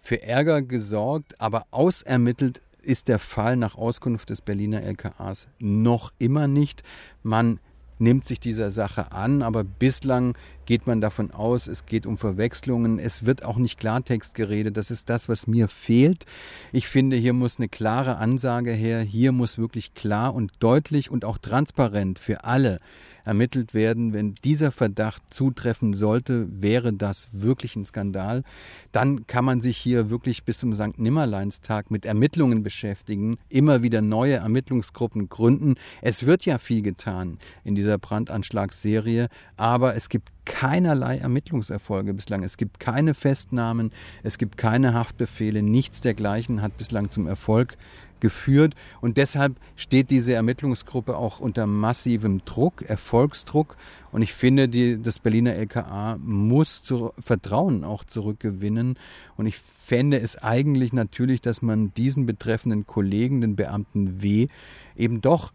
für 0.02 0.24
Ärger 0.24 0.64
gesorgt, 0.64 1.40
aber 1.40 1.68
ausermittelt 1.70 2.62
ist 2.82 3.08
der 3.08 3.20
Fall 3.20 3.56
nach 3.56 3.76
Auskunft 3.76 4.32
des 4.32 4.42
Berliner 4.42 4.82
LKAs 4.82 5.48
noch 5.60 6.12
immer 6.18 6.48
nicht. 6.48 6.82
Man 7.22 7.60
nimmt 8.02 8.26
sich 8.26 8.40
dieser 8.40 8.72
Sache 8.72 9.12
an, 9.12 9.44
aber 9.44 9.64
bislang 9.64 10.36
geht 10.72 10.88
man 10.88 11.02
davon 11.02 11.32
aus, 11.32 11.68
es 11.68 11.86
geht 11.86 12.06
um 12.06 12.18
Verwechslungen. 12.18 12.98
Es 12.98 13.26
wird 13.26 13.44
auch 13.44 13.58
nicht 13.58 13.78
Klartext 13.78 14.36
geredet. 14.36 14.78
Das 14.78 14.90
ist 14.90 15.10
das, 15.10 15.28
was 15.28 15.46
mir 15.46 15.68
fehlt. 15.68 16.26
Ich 16.72 16.88
finde, 16.88 17.18
hier 17.18 17.34
muss 17.34 17.58
eine 17.58 17.68
klare 17.68 18.16
Ansage 18.16 18.72
her. 18.72 19.02
Hier 19.02 19.34
muss 19.34 19.58
wirklich 19.58 19.96
klar 19.96 20.34
und 20.34 20.54
deutlich 20.60 21.12
und 21.12 21.26
auch 21.26 21.40
transparent 21.40 22.20
für 22.20 22.46
alle 22.46 22.80
ermittelt 23.24 23.74
werden. 23.74 24.14
Wenn 24.14 24.36
dieser 24.44 24.72
Verdacht 24.72 25.22
zutreffen 25.30 25.94
sollte, 25.94 26.48
wäre 26.50 26.94
das 26.94 27.28
wirklich 27.32 27.76
ein 27.76 27.86
Skandal. 27.86 28.44
Dann 28.92 29.28
kann 29.28 29.46
man 29.46 29.62
sich 29.62 29.78
hier 29.78 30.10
wirklich 30.10 30.44
bis 30.44 30.60
zum 30.60 30.74
St. 30.74 30.98
Nimmerleinstag 30.98 31.92
mit 31.92 32.06
Ermittlungen 32.06 32.64
beschäftigen, 32.64 33.38
immer 33.50 33.84
wieder 33.84 34.02
neue 34.02 34.36
Ermittlungsgruppen 34.36 35.30
gründen. 35.30 35.76
Es 36.02 36.26
wird 36.26 36.46
ja 36.46 36.58
viel 36.58 36.82
getan 36.82 37.38
in 37.64 37.76
dieser 37.76 37.98
Brandanschlagsserie, 37.98 39.28
aber 39.58 39.96
es 39.96 40.10
gibt 40.10 40.32
keinerlei 40.46 41.18
Ermittlungserfolge 41.18 42.14
bislang. 42.14 42.44
Es 42.44 42.58
gibt 42.58 42.80
keine 42.80 43.14
Festnahmen, 43.14 43.92
es 44.24 44.38
gibt 44.38 44.58
keine 44.58 44.94
Haftbefehle, 44.94 45.62
nichts 45.62 46.02
dergleichen 46.02 46.62
hat 46.62 46.78
bislang 46.78 47.12
zum 47.12 47.28
Erfolg 47.28 47.78
geführt. 48.22 48.76
Und 49.02 49.18
deshalb 49.18 49.58
steht 49.76 50.10
diese 50.10 50.34
Ermittlungsgruppe 50.34 51.18
auch 51.18 51.40
unter 51.40 51.68
massivem 51.68 52.46
Druck, 52.46 52.84
Erfolgsdruck. 52.84 53.76
Und 54.14 54.22
ich 54.22 54.34
finde, 54.34 54.70
die, 54.70 55.02
das 55.02 55.20
Berliner 55.20 55.54
LKA 55.54 56.18
muss 56.20 56.82
zu, 56.84 57.12
Vertrauen 57.20 57.84
auch 57.84 58.06
zurückgewinnen. 58.06 58.98
Und 59.36 59.48
ich 59.48 59.58
fände 59.86 60.22
es 60.22 60.38
eigentlich 60.38 60.94
natürlich, 60.94 61.42
dass 61.42 61.62
man 61.62 61.94
diesen 61.96 62.26
betreffenden 62.26 62.88
Kollegen, 62.88 63.42
den 63.42 63.58
Beamten 63.58 64.22
W., 64.22 64.48
eben 64.96 65.22
doch 65.22 65.52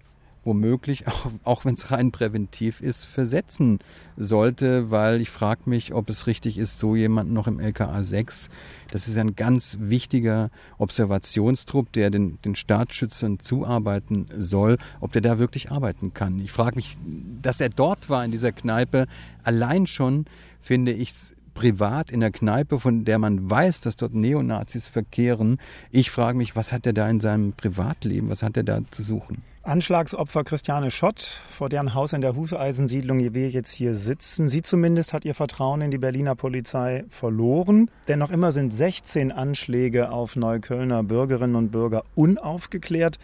womöglich, 0.47 1.07
auch, 1.09 1.31
auch 1.45 1.65
wenn 1.65 1.75
es 1.75 1.91
rein 1.91 2.13
präventiv 2.13 2.81
ist, 2.81 3.05
versetzen 3.05 3.81
sollte, 4.17 4.91
weil 4.91 5.21
ich 5.21 5.31
frage 5.31 5.63
mich, 5.67 5.93
ob 5.93 6.09
es 6.09 6.27
richtig 6.27 6.57
ist, 6.57 6.79
so 6.79 6.97
jemanden 6.97 7.35
noch 7.35 7.47
im 7.47 7.61
LKA 7.61 8.03
6, 8.03 8.49
das 8.91 9.09
ist 9.09 9.19
ein 9.19 9.37
ganz 9.37 9.77
wichtiger 9.81 10.51
Observationstrupp, 10.79 11.93
der 11.93 12.11
den, 12.11 12.39
den 12.43 12.55
Staatsschützern 12.55 13.41
zuarbeiten 13.41 14.29
soll, 14.39 14.79
ob 15.01 15.13
der 15.13 15.23
da 15.23 15.39
wirklich 15.39 15.71
arbeiten 15.71 16.15
kann. 16.15 16.39
Ich 16.39 16.53
frage 16.53 16.77
mich, 16.77 16.97
dass 17.43 17.61
er 17.61 17.69
dort 17.69 18.09
war 18.09 18.25
in 18.25 18.31
dieser 18.31 18.53
Kneipe, 18.53 19.07
allein 19.43 19.87
schon 19.87 20.25
finde 20.63 20.93
ich 20.93 21.11
es 21.11 21.36
privat 21.57 22.13
in 22.13 22.21
der 22.21 22.31
Kneipe, 22.31 22.79
von 22.79 23.05
der 23.05 23.19
man 23.19 23.51
weiß, 23.51 23.81
dass 23.81 23.97
dort 23.97 24.15
Neonazis 24.15 24.89
verkehren. 24.89 25.59
Ich 25.91 26.11
frage 26.11 26.37
mich, 26.39 26.55
was 26.55 26.71
hat 26.71 26.87
er 26.87 26.93
da 26.93 27.09
in 27.09 27.19
seinem 27.19 27.55
Privatleben, 27.55 28.29
was 28.29 28.43
hat 28.43 28.57
er 28.57 28.63
da 28.63 28.81
zu 28.91 29.03
suchen? 29.03 29.43
Anschlagsopfer 29.63 30.45
Christiane 30.45 30.93
Schott, 30.93 31.41
vor 31.51 31.69
deren 31.69 31.93
Haus 31.95 32.13
in 32.13 32.21
der 32.21 32.37
Hufeisensiedlung 32.37 33.35
wir 33.35 33.51
jetzt 33.51 33.73
hier 33.73 33.97
sitzen. 33.97 34.49
Sie 34.49 34.63
zumindest 34.63 35.13
hat 35.13 35.25
ihr 35.25 35.35
Vertrauen 35.35 35.81
in 35.81 35.91
die 35.91 35.99
Berliner 35.99 36.37
Polizei 36.37 37.05
verloren. 37.09 37.91
Denn 38.07 38.21
noch 38.21 38.31
immer 38.31 38.53
sind 38.53 38.73
16 38.73 39.33
Anschläge 39.33 40.13
auf 40.13 40.37
Neuköllner 40.37 41.03
Bürgerinnen 41.03 41.57
und 41.57 41.73
Bürger 41.73 42.05
unaufgeklärt. 42.15 43.19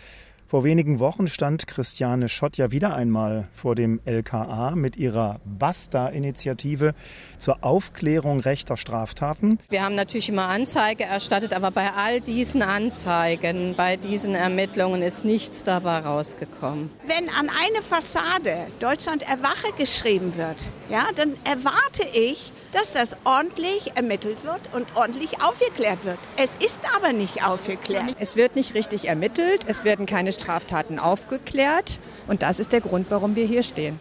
Vor 0.52 0.64
wenigen 0.64 0.98
Wochen 0.98 1.28
stand 1.28 1.66
Christiane 1.66 2.28
Schott 2.28 2.58
ja 2.58 2.70
wieder 2.70 2.94
einmal 2.94 3.48
vor 3.54 3.74
dem 3.74 4.02
LKA 4.04 4.74
mit 4.76 4.98
ihrer 4.98 5.40
Basta-Initiative 5.46 6.92
zur 7.38 7.64
Aufklärung 7.64 8.38
rechter 8.38 8.76
Straftaten. 8.76 9.56
Wir 9.70 9.82
haben 9.82 9.94
natürlich 9.94 10.28
immer 10.28 10.50
Anzeige 10.50 11.04
erstattet, 11.04 11.54
aber 11.54 11.70
bei 11.70 11.94
all 11.94 12.20
diesen 12.20 12.60
Anzeigen, 12.60 13.72
bei 13.78 13.96
diesen 13.96 14.34
Ermittlungen 14.34 15.00
ist 15.00 15.24
nichts 15.24 15.64
dabei 15.64 16.00
rausgekommen. 16.00 16.90
Wenn 17.06 17.30
an 17.30 17.48
eine 17.48 17.80
Fassade 17.80 18.66
Deutschland 18.78 19.22
erwache 19.22 19.72
geschrieben 19.78 20.36
wird, 20.36 20.70
ja, 20.92 21.08
dann 21.16 21.32
erwarte 21.44 22.06
ich, 22.12 22.52
dass 22.72 22.92
das 22.92 23.16
ordentlich 23.24 23.96
ermittelt 23.96 24.44
wird 24.44 24.60
und 24.74 24.94
ordentlich 24.94 25.42
aufgeklärt 25.42 26.04
wird. 26.04 26.18
Es 26.36 26.54
ist 26.56 26.82
aber 26.94 27.14
nicht 27.14 27.46
aufgeklärt. 27.46 28.14
Es 28.20 28.36
wird 28.36 28.56
nicht 28.56 28.74
richtig 28.74 29.08
ermittelt, 29.08 29.64
es 29.66 29.84
werden 29.84 30.04
keine 30.04 30.34
Straftaten 30.34 30.98
aufgeklärt 30.98 31.98
und 32.26 32.42
das 32.42 32.60
ist 32.60 32.72
der 32.72 32.82
Grund, 32.82 33.06
warum 33.08 33.36
wir 33.36 33.46
hier 33.46 33.62
stehen. 33.62 34.00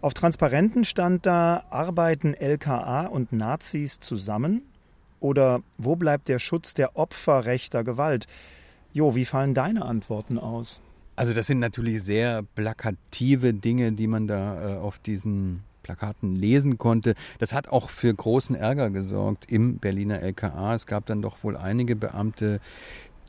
Auf 0.00 0.14
Transparenten 0.14 0.84
stand 0.84 1.26
da, 1.26 1.64
arbeiten 1.70 2.34
LKA 2.34 3.06
und 3.06 3.32
Nazis 3.32 3.98
zusammen? 3.98 4.62
Oder 5.18 5.62
wo 5.76 5.96
bleibt 5.96 6.28
der 6.28 6.38
Schutz 6.38 6.72
der 6.72 6.96
Opfer 6.96 7.46
rechter 7.46 7.82
Gewalt? 7.82 8.28
Jo, 8.92 9.16
wie 9.16 9.24
fallen 9.24 9.54
deine 9.54 9.84
Antworten 9.84 10.38
aus? 10.38 10.80
Also 11.16 11.34
das 11.34 11.48
sind 11.48 11.58
natürlich 11.58 12.04
sehr 12.04 12.44
plakative 12.54 13.52
Dinge, 13.54 13.90
die 13.90 14.06
man 14.06 14.28
da 14.28 14.76
äh, 14.76 14.78
auf 14.78 15.00
diesen 15.00 15.64
Plakaten 15.88 16.34
lesen 16.34 16.76
konnte. 16.76 17.14
Das 17.38 17.54
hat 17.54 17.68
auch 17.68 17.88
für 17.88 18.12
großen 18.12 18.54
Ärger 18.54 18.90
gesorgt 18.90 19.46
im 19.48 19.78
Berliner 19.78 20.20
LKA. 20.20 20.74
Es 20.74 20.86
gab 20.86 21.06
dann 21.06 21.22
doch 21.22 21.42
wohl 21.42 21.56
einige 21.56 21.96
Beamte, 21.96 22.60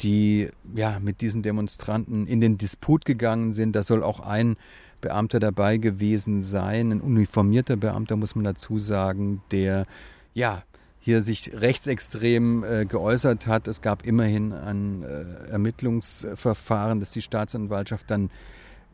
die 0.02 0.50
ja 0.76 1.00
mit 1.00 1.22
diesen 1.22 1.42
Demonstranten 1.42 2.28
in 2.28 2.42
den 2.42 2.58
Disput 2.58 3.06
gegangen 3.06 3.54
sind. 3.54 3.78
Da 3.78 3.84
soll 3.84 4.04
auch 4.04 4.20
ein 4.20 4.58
Beamter 5.00 5.40
dabei 5.40 5.78
gewesen 5.78 6.42
sein, 6.42 6.92
ein 6.92 7.00
uniformierter 7.00 7.78
Beamter 7.78 8.18
muss 8.18 8.36
man 8.36 8.44
dazu 8.44 8.80
sagen, 8.80 9.42
der 9.52 9.86
ja 10.34 10.64
hier 11.00 11.22
sich 11.22 11.54
rechtsextrem 11.54 12.66
äh, 12.66 12.86
geäußert 12.86 13.48
hat. 13.48 13.70
Es 13.70 13.82
gab 13.82 14.06
immerhin 14.06 14.52
ein 14.52 15.04
äh, 15.04 15.50
Ermittlungsverfahren, 15.50 17.00
das 17.00 17.12
die 17.12 17.22
Staatsanwaltschaft 17.22 18.12
dann 18.12 18.30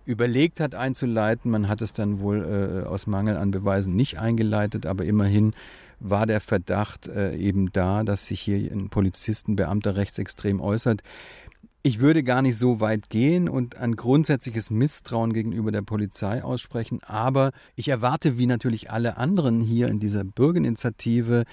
überlegt 0.05 0.59
hat 0.59 0.75
einzuleiten. 0.75 1.51
Man 1.51 1.67
hat 1.67 1.81
es 1.81 1.93
dann 1.93 2.19
wohl 2.19 2.83
äh, 2.85 2.87
aus 2.87 3.07
Mangel 3.07 3.37
an 3.37 3.51
Beweisen 3.51 3.95
nicht 3.95 4.19
eingeleitet, 4.19 4.85
aber 4.85 5.05
immerhin 5.05 5.53
war 5.99 6.25
der 6.25 6.41
Verdacht 6.41 7.07
äh, 7.07 7.35
eben 7.35 7.71
da, 7.71 8.03
dass 8.03 8.27
sich 8.27 8.41
hier 8.41 8.71
ein 8.71 8.89
Polizisten, 8.89 9.55
Beamter 9.55 9.95
rechtsextrem 9.95 10.61
äußert. 10.61 11.01
Ich 11.83 11.99
würde 11.99 12.23
gar 12.23 12.41
nicht 12.41 12.57
so 12.57 12.79
weit 12.79 13.09
gehen 13.09 13.47
und 13.47 13.77
ein 13.77 13.95
grundsätzliches 13.95 14.71
Misstrauen 14.71 15.33
gegenüber 15.33 15.71
der 15.71 15.83
Polizei 15.83 16.43
aussprechen, 16.43 17.03
aber 17.03 17.51
ich 17.75 17.89
erwarte, 17.89 18.39
wie 18.39 18.47
natürlich 18.47 18.89
alle 18.89 19.17
anderen 19.17 19.61
hier 19.61 19.87
in 19.87 19.99
dieser 19.99 20.23
Bürgerinitiative, 20.23 21.45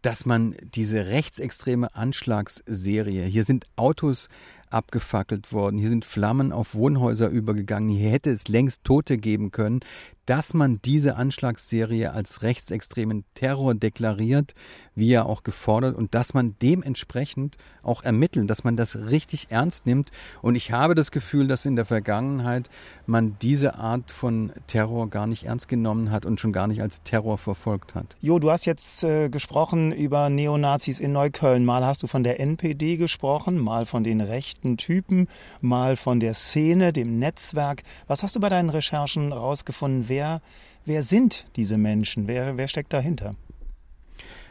dass 0.00 0.26
man 0.26 0.54
diese 0.62 1.06
rechtsextreme 1.06 1.92
Anschlagsserie, 1.94 3.24
hier 3.24 3.42
sind 3.42 3.66
Autos 3.74 4.28
abgefackelt 4.70 5.52
worden, 5.52 5.78
hier 5.78 5.88
sind 5.88 6.04
Flammen 6.04 6.52
auf 6.52 6.74
Wohnhäuser 6.74 7.28
übergegangen, 7.28 7.88
hier 7.88 8.10
hätte 8.10 8.30
es 8.30 8.48
längst 8.48 8.84
Tote 8.84 9.18
geben 9.18 9.50
können, 9.50 9.80
dass 10.26 10.54
man 10.54 10.80
diese 10.82 11.16
Anschlagsserie 11.16 12.12
als 12.12 12.42
rechtsextremen 12.42 13.24
Terror 13.34 13.74
deklariert, 13.74 14.54
wie 14.94 15.12
er 15.12 15.26
auch 15.26 15.42
gefordert, 15.42 15.96
und 15.96 16.14
dass 16.14 16.34
man 16.34 16.54
dementsprechend 16.62 17.56
auch 17.82 18.02
ermittelt, 18.02 18.48
dass 18.48 18.64
man 18.64 18.76
das 18.76 18.96
richtig 18.96 19.48
ernst 19.50 19.86
nimmt. 19.86 20.10
Und 20.40 20.54
ich 20.54 20.72
habe 20.72 20.94
das 20.94 21.10
Gefühl, 21.10 21.48
dass 21.48 21.66
in 21.66 21.76
der 21.76 21.84
Vergangenheit 21.84 22.70
man 23.06 23.36
diese 23.42 23.74
Art 23.74 24.10
von 24.10 24.52
Terror 24.66 25.10
gar 25.10 25.26
nicht 25.26 25.44
ernst 25.44 25.68
genommen 25.68 26.10
hat 26.10 26.24
und 26.24 26.40
schon 26.40 26.52
gar 26.52 26.66
nicht 26.66 26.80
als 26.80 27.02
Terror 27.02 27.38
verfolgt 27.38 27.94
hat. 27.94 28.16
Jo, 28.20 28.38
du 28.38 28.50
hast 28.50 28.64
jetzt 28.64 29.04
äh, 29.04 29.28
gesprochen 29.28 29.92
über 29.92 30.30
Neonazis 30.30 31.00
in 31.00 31.12
Neukölln. 31.12 31.64
Mal 31.64 31.84
hast 31.84 32.02
du 32.02 32.06
von 32.06 32.24
der 32.24 32.40
NPD 32.40 32.96
gesprochen, 32.96 33.58
mal 33.58 33.86
von 33.86 34.04
den 34.04 34.20
rechten 34.20 34.76
Typen, 34.76 35.28
mal 35.60 35.96
von 35.96 36.20
der 36.20 36.34
Szene, 36.34 36.92
dem 36.92 37.18
Netzwerk. 37.18 37.82
Was 38.06 38.22
hast 38.22 38.36
du 38.36 38.40
bei 38.40 38.48
deinen 38.48 38.70
Recherchen 38.70 39.32
herausgefunden? 39.32 40.08
Wer, 40.14 40.42
wer 40.84 41.02
sind 41.02 41.44
diese 41.56 41.76
Menschen? 41.76 42.28
Wer, 42.28 42.56
wer 42.56 42.68
steckt 42.68 42.92
dahinter? 42.92 43.32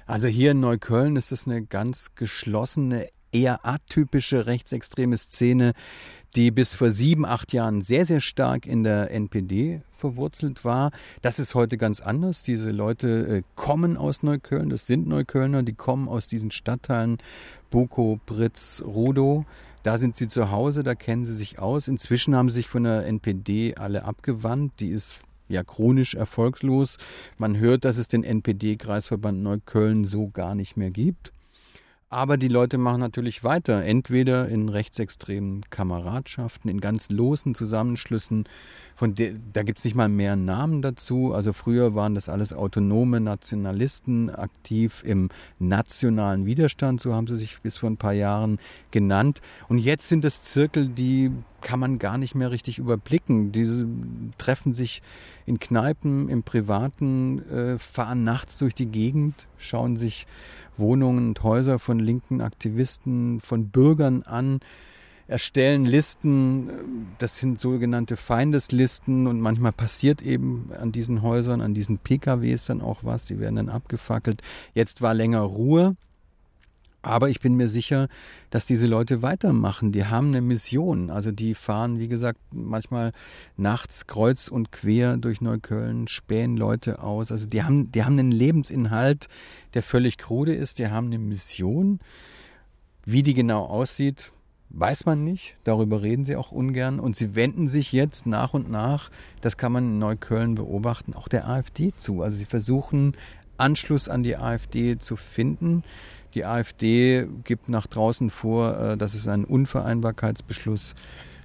Also 0.06 0.28
hier 0.28 0.52
in 0.52 0.60
Neukölln 0.60 1.15
ist 1.15 1.32
es 1.32 1.47
eine 1.47 1.63
ganz 1.63 2.15
geschlossene, 2.15 3.08
eher 3.32 3.65
atypische 3.65 4.45
rechtsextreme 4.45 5.17
Szene, 5.17 5.71
die 6.36 6.52
bis 6.52 6.73
vor 6.76 6.91
sieben, 6.91 7.26
acht 7.26 7.54
Jahren 7.54 7.82
sehr, 7.82 8.06
sehr 8.06 8.19
stark 8.19 8.65
in 8.65 8.84
der 8.84 9.12
NPD 9.12 9.80
verwurzelt 9.95 10.65
war. 10.65 10.91
Das 11.21 11.39
ist 11.39 11.56
heute 11.56 11.78
ganz 11.78 12.02
anders. 12.02 12.43
Diese 12.43 12.71
Leute 12.71 13.08
äh, 13.28 13.43
kommen 13.56 13.95
aus 13.95 14.21
Neukölln, 14.21 14.69
das 14.69 14.86
sind 14.86 15.08
Neuköllner, 15.08 15.63
die 15.63 15.76
kommen 15.76 16.10
aus 16.10 16.28
diesen 16.28 16.52
Stadtteilen 16.52 17.19
Boko, 17.69 18.19
Britz, 18.26 18.84
Rudow. 18.86 19.45
Da 19.84 19.97
sind 19.97 20.17
sie 20.17 20.28
zu 20.28 20.52
Hause, 20.52 20.84
da 20.84 20.93
kennen 20.93 21.23
sie 21.23 21.36
sich 21.36 21.58
aus. 21.58 21.88
Inzwischen 21.88 22.36
haben 22.36 22.49
sie 22.49 22.56
sich 22.56 22.67
von 22.67 22.84
der 22.84 23.06
NPD 23.06 23.76
alle 23.76 24.04
abgewandt. 24.04 24.82
Die 24.82 24.89
ist 24.89 25.15
ja 25.54 25.63
chronisch 25.63 26.16
erfolgslos. 26.16 26.98
Man 27.38 27.58
hört, 27.58 27.86
dass 27.86 27.98
es 27.98 28.08
den 28.08 28.24
NPD-Kreisverband 28.24 29.42
Neukölln 29.42 30.06
so 30.06 30.30
gar 30.30 30.56
nicht 30.56 30.76
mehr 30.76 30.92
gibt. 30.92 31.32
Aber 32.13 32.38
die 32.38 32.48
Leute 32.48 32.78
machen 32.78 33.00
natürlich 33.00 33.44
weiter, 33.44 33.84
entweder 33.84 34.48
in 34.48 34.70
rechtsextremen 34.70 35.63
Kameradschaften, 35.72 36.70
in 36.70 36.80
ganz 36.80 37.10
losen 37.10 37.56
Zusammenschlüssen, 37.56 38.48
von 38.96 39.16
der, 39.16 39.34
da 39.52 39.63
gibt 39.63 39.80
es 39.80 39.86
nicht 39.86 39.96
mal 39.96 40.10
mehr 40.10 40.36
Namen 40.36 40.84
dazu. 40.84 41.34
Also 41.34 41.54
früher 41.54 41.96
waren 41.96 42.13
das 42.13 42.30
alles 42.30 42.54
autonome 42.54 43.20
Nationalisten, 43.20 44.30
aktiv 44.30 45.02
im 45.04 45.30
nationalen 45.58 46.46
Widerstand, 46.46 47.02
so 47.02 47.16
haben 47.16 47.26
sie 47.26 47.38
sich 47.38 47.60
bis 47.62 47.80
vor 47.80 47.89
ein 47.89 47.98
paar 47.98 48.13
Jahren 48.13 48.60
genannt. 48.92 49.42
Und 49.68 49.80
jetzt 49.80 50.08
sind 50.08 50.24
es 50.24 50.44
Zirkel, 50.44 50.89
die 50.89 51.32
kann 51.63 51.80
man 51.80 51.97
gar 51.97 52.17
nicht 52.17 52.36
mehr 52.36 52.52
richtig 52.52 52.78
überblicken. 52.78 53.52
Diese 53.52 53.88
treffen 54.38 54.73
sich 54.73 55.02
in 55.45 55.60
Kneipen, 55.60 56.30
im 56.30 56.43
Privaten, 56.43 57.39
äh, 57.49 57.80
fahren 57.80 58.23
nachts 58.23 58.58
durch 58.58 58.76
die 58.76 58.86
Gegend, 58.86 59.47
schauen 59.58 59.97
sich 59.97 60.28
Wohnungen 60.78 61.30
und 61.30 61.43
Häuser 61.43 61.80
von 61.80 61.99
linken 61.99 62.41
Aktivisten, 62.41 63.39
von 63.39 63.69
Bürgern 63.69 64.23
an, 64.23 64.60
erstellen 65.28 65.86
Listen, 65.86 67.08
das 67.17 67.39
sind 67.39 67.62
sogenannte 67.62 68.17
Feindeslisten 68.17 69.28
und 69.28 69.39
manchmal 69.39 69.71
passiert 69.71 70.21
eben 70.21 70.69
an 70.80 70.91
diesen 70.91 71.21
Häusern, 71.21 71.62
an 71.62 71.73
diesen 71.73 71.97
PKWs 71.97 72.65
dann 72.65 72.82
auch 72.82 72.99
was, 73.04 73.26
die 73.26 73.39
werden 73.39 73.56
dann 73.56 73.69
abgefackelt. 73.69 74.41
Jetzt 74.73 75.02
war 75.02 75.13
länger 75.13 75.41
Ruhe, 75.41 75.95
aber 77.04 77.30
ich 77.30 77.42
bin 77.42 77.56
mir 77.56 77.68
sicher, 77.68 78.08
dass 78.50 78.66
diese 78.66 78.88
Leute 78.88 79.22
weitermachen. 79.22 79.92
Die 79.92 80.06
haben 80.06 80.28
eine 80.28 80.42
Mission. 80.42 81.10
Also 81.10 81.32
die 81.32 81.54
fahren, 81.54 82.00
wie 82.00 82.08
gesagt, 82.08 82.39
manchmal 82.52 83.12
nachts 83.58 84.08
kreuz 84.08 84.48
und 84.48 84.72
quer 84.72 85.18
durch 85.18 85.42
Neukölln, 85.42 86.08
spähen 86.08 86.56
Leute 86.56 87.04
aus. 87.04 87.30
Also 87.32 87.46
die 87.46 87.62
haben, 87.62 87.92
die 87.92 88.06
haben 88.06 88.18
einen 88.18 88.32
Lebensinhalt, 88.32 89.28
der 89.74 89.84
völlig 89.84 90.18
krude 90.18 90.56
ist. 90.56 90.80
Die 90.80 90.88
haben 90.88 91.08
eine 91.08 91.20
Mission. 91.20 92.00
Wie 93.06 93.22
die 93.22 93.34
genau 93.34 93.66
aussieht, 93.66 94.32
weiß 94.70 95.06
man 95.06 95.26
nicht. 95.26 95.58
Darüber 95.66 96.02
reden 96.04 96.24
sie 96.24 96.38
auch 96.38 96.54
ungern. 96.54 97.02
Und 97.02 97.18
sie 97.18 97.36
wenden 97.36 97.68
sich 97.68 97.92
jetzt 97.92 98.26
nach 98.26 98.54
und 98.54 98.72
nach, 98.72 99.12
das 99.42 99.58
kann 99.58 99.74
man 99.74 99.84
in 99.84 100.00
Neukölln 100.00 100.56
beobachten, 100.56 101.13
auch 101.16 101.28
der 101.28 101.50
AfD 101.50 101.92
zu. 101.98 102.22
Also 102.22 102.38
sie 102.38 102.46
versuchen 102.46 103.18
Anschluss 103.58 104.08
an 104.08 104.24
die 104.24 104.38
AfD 104.38 104.98
zu 105.00 105.18
finden. 105.18 105.84
Die 106.34 106.46
AfD 106.46 107.28
gibt 107.43 107.69
nach 107.69 107.88
draußen 107.88 108.30
vor, 108.30 108.78
äh, 108.78 108.98
dass 108.98 109.13
es 109.13 109.28
einen 109.28 109.46
Unvereinbarkeitsbeschluss 109.46 110.96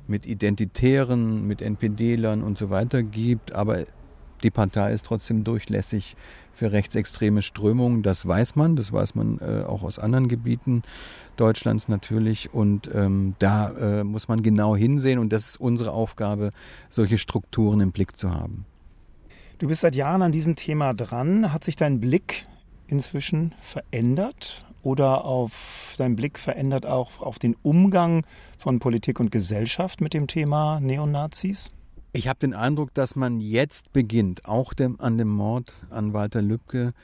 mit 0.06 0.26
Identitären, 0.26 1.46
mit 1.46 1.60
NPD-Lern 1.60 2.42
und 2.42 2.56
so 2.56 2.70
weiter 2.70 3.02
gibt, 3.02 3.52
aber 3.52 3.84
die 4.42 4.50
Partei 4.50 4.92
ist 4.92 5.04
trotzdem 5.04 5.44
durchlässig 5.44 6.16
für 6.52 6.72
rechtsextreme 6.72 7.42
Strömungen. 7.42 8.02
Das 8.02 8.26
weiß 8.26 8.56
man, 8.56 8.76
das 8.76 8.92
weiß 8.92 9.14
man 9.14 9.38
äh, 9.40 9.64
auch 9.64 9.82
aus 9.82 9.98
anderen 9.98 10.28
Gebieten 10.28 10.82
Deutschlands 11.36 11.88
natürlich. 11.88 12.52
Und 12.54 12.90
ähm, 12.94 13.34
da 13.38 13.70
äh, 13.70 14.04
muss 14.04 14.28
man 14.28 14.42
genau 14.42 14.76
hinsehen 14.76 15.18
und 15.18 15.32
das 15.32 15.50
ist 15.50 15.60
unsere 15.60 15.92
Aufgabe, 15.92 16.50
solche 16.88 17.18
Strukturen 17.18 17.80
im 17.80 17.92
Blick 17.92 18.16
zu 18.16 18.30
haben. 18.30 18.64
Du 19.58 19.66
bist 19.66 19.80
seit 19.80 19.96
Jahren 19.96 20.22
an 20.22 20.32
diesem 20.32 20.54
Thema 20.54 20.94
dran. 20.94 21.52
Hat 21.52 21.64
sich 21.64 21.74
dein 21.74 22.00
Blick 22.00 22.44
inzwischen 22.88 23.54
verändert? 23.60 24.64
oder 24.82 25.24
auf 25.24 25.94
dein 25.98 26.16
Blick 26.16 26.38
verändert 26.38 26.86
auch 26.86 27.20
auf 27.20 27.38
den 27.38 27.56
Umgang 27.62 28.24
von 28.56 28.78
Politik 28.78 29.20
und 29.20 29.30
Gesellschaft 29.30 30.00
mit 30.00 30.14
dem 30.14 30.26
Thema 30.26 30.80
Neonazis? 30.80 31.70
Ich 32.12 32.26
habe 32.26 32.38
den 32.38 32.54
Eindruck, 32.54 32.94
dass 32.94 33.16
man 33.16 33.40
jetzt 33.40 33.92
beginnt, 33.92 34.46
auch 34.46 34.72
dem, 34.72 35.00
an 35.00 35.18
dem 35.18 35.28
Mord 35.28 35.72
an 35.90 36.14
Walter 36.14 36.40
Lübcke, 36.40 36.94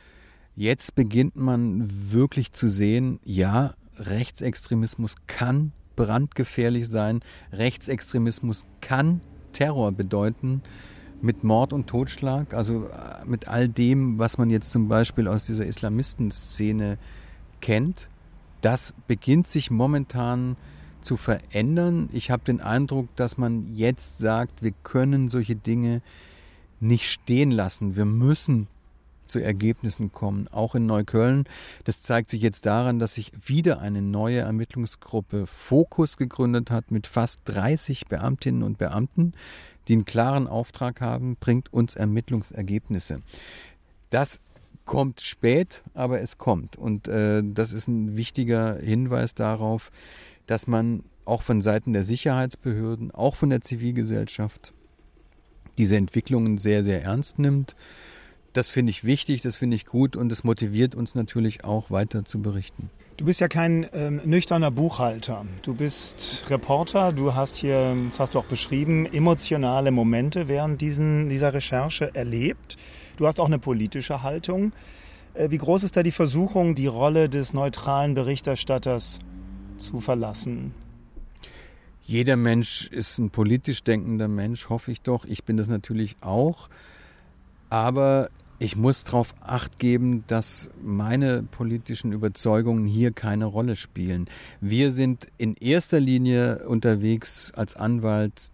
jetzt 0.56 0.94
beginnt 0.94 1.36
man 1.36 1.88
wirklich 2.10 2.52
zu 2.52 2.68
sehen, 2.68 3.20
ja, 3.24 3.74
Rechtsextremismus 3.96 5.14
kann 5.26 5.72
brandgefährlich 5.94 6.88
sein, 6.88 7.20
Rechtsextremismus 7.52 8.64
kann 8.80 9.20
Terror 9.52 9.92
bedeuten 9.92 10.62
mit 11.24 11.42
Mord 11.42 11.72
und 11.72 11.86
Totschlag, 11.86 12.52
also 12.52 12.84
äh, 12.84 13.24
mit 13.24 13.48
all 13.48 13.68
dem, 13.68 14.18
was 14.18 14.36
man 14.36 14.50
jetzt 14.50 14.70
zum 14.70 14.88
Beispiel 14.88 15.26
aus 15.26 15.46
dieser 15.46 15.66
Islamistenszene 15.66 16.98
kennt, 17.60 18.08
das 18.60 18.92
beginnt 19.06 19.48
sich 19.48 19.70
momentan 19.70 20.56
zu 21.00 21.16
verändern. 21.16 22.08
Ich 22.12 22.30
habe 22.30 22.44
den 22.44 22.60
Eindruck, 22.60 23.08
dass 23.16 23.38
man 23.38 23.74
jetzt 23.74 24.18
sagt, 24.18 24.62
wir 24.62 24.72
können 24.82 25.28
solche 25.28 25.56
Dinge 25.56 26.02
nicht 26.80 27.10
stehen 27.10 27.50
lassen. 27.50 27.96
Wir 27.96 28.04
müssen 28.04 28.68
zu 29.26 29.38
Ergebnissen 29.38 30.12
kommen, 30.12 30.48
auch 30.48 30.74
in 30.74 30.84
Neukölln. 30.84 31.44
Das 31.84 32.02
zeigt 32.02 32.28
sich 32.28 32.42
jetzt 32.42 32.66
daran, 32.66 32.98
dass 32.98 33.14
sich 33.14 33.32
wieder 33.46 33.80
eine 33.80 34.02
neue 34.02 34.40
Ermittlungsgruppe 34.40 35.46
Fokus 35.46 36.18
gegründet 36.18 36.70
hat 36.70 36.90
mit 36.90 37.06
fast 37.06 37.40
30 37.46 38.06
Beamtinnen 38.06 38.62
und 38.62 38.76
Beamten, 38.76 39.32
die 39.88 39.94
einen 39.94 40.04
klaren 40.04 40.46
Auftrag 40.46 41.00
haben, 41.00 41.36
bringt 41.36 41.72
uns 41.72 41.94
Ermittlungsergebnisse. 41.94 43.22
Das 44.10 44.40
kommt 44.84 45.20
spät, 45.20 45.82
aber 45.94 46.20
es 46.20 46.38
kommt. 46.38 46.76
Und 46.76 47.08
äh, 47.08 47.42
das 47.44 47.72
ist 47.72 47.88
ein 47.88 48.16
wichtiger 48.16 48.76
Hinweis 48.76 49.34
darauf, 49.34 49.90
dass 50.46 50.66
man 50.66 51.02
auch 51.24 51.42
von 51.42 51.62
Seiten 51.62 51.92
der 51.92 52.04
Sicherheitsbehörden, 52.04 53.10
auch 53.10 53.34
von 53.34 53.50
der 53.50 53.62
Zivilgesellschaft 53.62 54.72
diese 55.78 55.96
Entwicklungen 55.96 56.58
sehr, 56.58 56.84
sehr 56.84 57.02
ernst 57.02 57.38
nimmt. 57.38 57.74
Das 58.52 58.70
finde 58.70 58.90
ich 58.90 59.04
wichtig, 59.04 59.40
das 59.40 59.56
finde 59.56 59.76
ich 59.76 59.86
gut 59.86 60.16
und 60.16 60.30
es 60.30 60.44
motiviert 60.44 60.94
uns 60.94 61.14
natürlich 61.14 61.64
auch 61.64 61.90
weiter 61.90 62.24
zu 62.24 62.40
berichten. 62.40 62.90
Du 63.16 63.26
bist 63.26 63.40
ja 63.40 63.46
kein 63.46 63.86
ähm, 63.92 64.20
nüchterner 64.24 64.72
Buchhalter. 64.72 65.46
Du 65.62 65.74
bist 65.74 66.46
Reporter. 66.50 67.12
Du 67.12 67.32
hast 67.32 67.54
hier, 67.56 67.96
das 68.06 68.18
hast 68.18 68.34
du 68.34 68.40
auch 68.40 68.46
beschrieben, 68.46 69.06
emotionale 69.06 69.92
Momente 69.92 70.48
während 70.48 70.80
diesen, 70.80 71.28
dieser 71.28 71.54
Recherche 71.54 72.12
erlebt. 72.12 72.76
Du 73.16 73.28
hast 73.28 73.38
auch 73.38 73.46
eine 73.46 73.60
politische 73.60 74.22
Haltung. 74.22 74.72
Äh, 75.34 75.50
wie 75.50 75.58
groß 75.58 75.84
ist 75.84 75.96
da 75.96 76.02
die 76.02 76.10
Versuchung, 76.10 76.74
die 76.74 76.88
Rolle 76.88 77.28
des 77.28 77.54
neutralen 77.54 78.14
Berichterstatters 78.14 79.20
zu 79.76 80.00
verlassen? 80.00 80.74
Jeder 82.02 82.34
Mensch 82.34 82.88
ist 82.88 83.18
ein 83.18 83.30
politisch 83.30 83.84
denkender 83.84 84.26
Mensch, 84.26 84.68
hoffe 84.68 84.90
ich 84.90 85.02
doch. 85.02 85.24
Ich 85.24 85.44
bin 85.44 85.56
das 85.56 85.68
natürlich 85.68 86.16
auch. 86.20 86.68
Aber 87.70 88.28
ich 88.58 88.76
muss 88.76 89.04
darauf 89.04 89.34
acht 89.40 89.78
geben, 89.78 90.24
dass 90.26 90.70
meine 90.82 91.42
politischen 91.42 92.12
Überzeugungen 92.12 92.86
hier 92.86 93.12
keine 93.12 93.46
Rolle 93.46 93.76
spielen. 93.76 94.26
Wir 94.60 94.92
sind 94.92 95.28
in 95.38 95.54
erster 95.56 96.00
Linie 96.00 96.66
unterwegs 96.66 97.52
als 97.54 97.76
Anwalt 97.76 98.50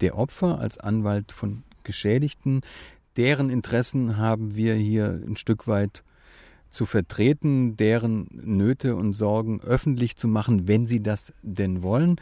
der 0.00 0.16
Opfer, 0.16 0.58
als 0.58 0.78
Anwalt 0.78 1.32
von 1.32 1.62
Geschädigten 1.82 2.60
deren 3.18 3.50
Interessen 3.50 4.16
haben 4.16 4.54
wir 4.54 4.74
hier 4.74 5.20
ein 5.26 5.36
Stück 5.36 5.66
weit 5.66 6.04
zu 6.70 6.86
vertreten, 6.86 7.76
deren 7.76 8.28
Nöte 8.30 8.94
und 8.94 9.12
Sorgen 9.12 9.60
öffentlich 9.60 10.16
zu 10.16 10.28
machen, 10.28 10.68
wenn 10.68 10.86
sie 10.86 11.02
das 11.02 11.32
denn 11.42 11.82
wollen. 11.82 12.20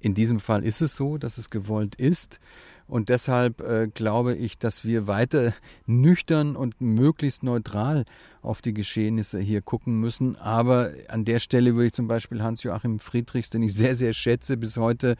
In 0.00 0.14
diesem 0.14 0.38
Fall 0.38 0.64
ist 0.64 0.80
es 0.80 0.94
so, 0.94 1.18
dass 1.18 1.38
es 1.38 1.50
gewollt 1.50 1.96
ist. 1.96 2.38
Und 2.88 3.10
deshalb 3.10 3.60
äh, 3.60 3.88
glaube 3.92 4.34
ich, 4.34 4.58
dass 4.58 4.84
wir 4.84 5.06
weiter 5.06 5.52
nüchtern 5.86 6.56
und 6.56 6.80
möglichst 6.80 7.42
neutral 7.42 8.06
auf 8.40 8.62
die 8.62 8.72
Geschehnisse 8.72 9.38
hier 9.38 9.60
gucken 9.60 10.00
müssen. 10.00 10.36
Aber 10.36 10.92
an 11.08 11.26
der 11.26 11.38
Stelle 11.38 11.74
würde 11.74 11.88
ich 11.88 11.92
zum 11.92 12.08
Beispiel 12.08 12.42
Hans-Joachim 12.42 12.98
Friedrichs, 12.98 13.50
den 13.50 13.62
ich 13.62 13.74
sehr, 13.74 13.94
sehr 13.94 14.14
schätze, 14.14 14.56
bis 14.56 14.78
heute 14.78 15.16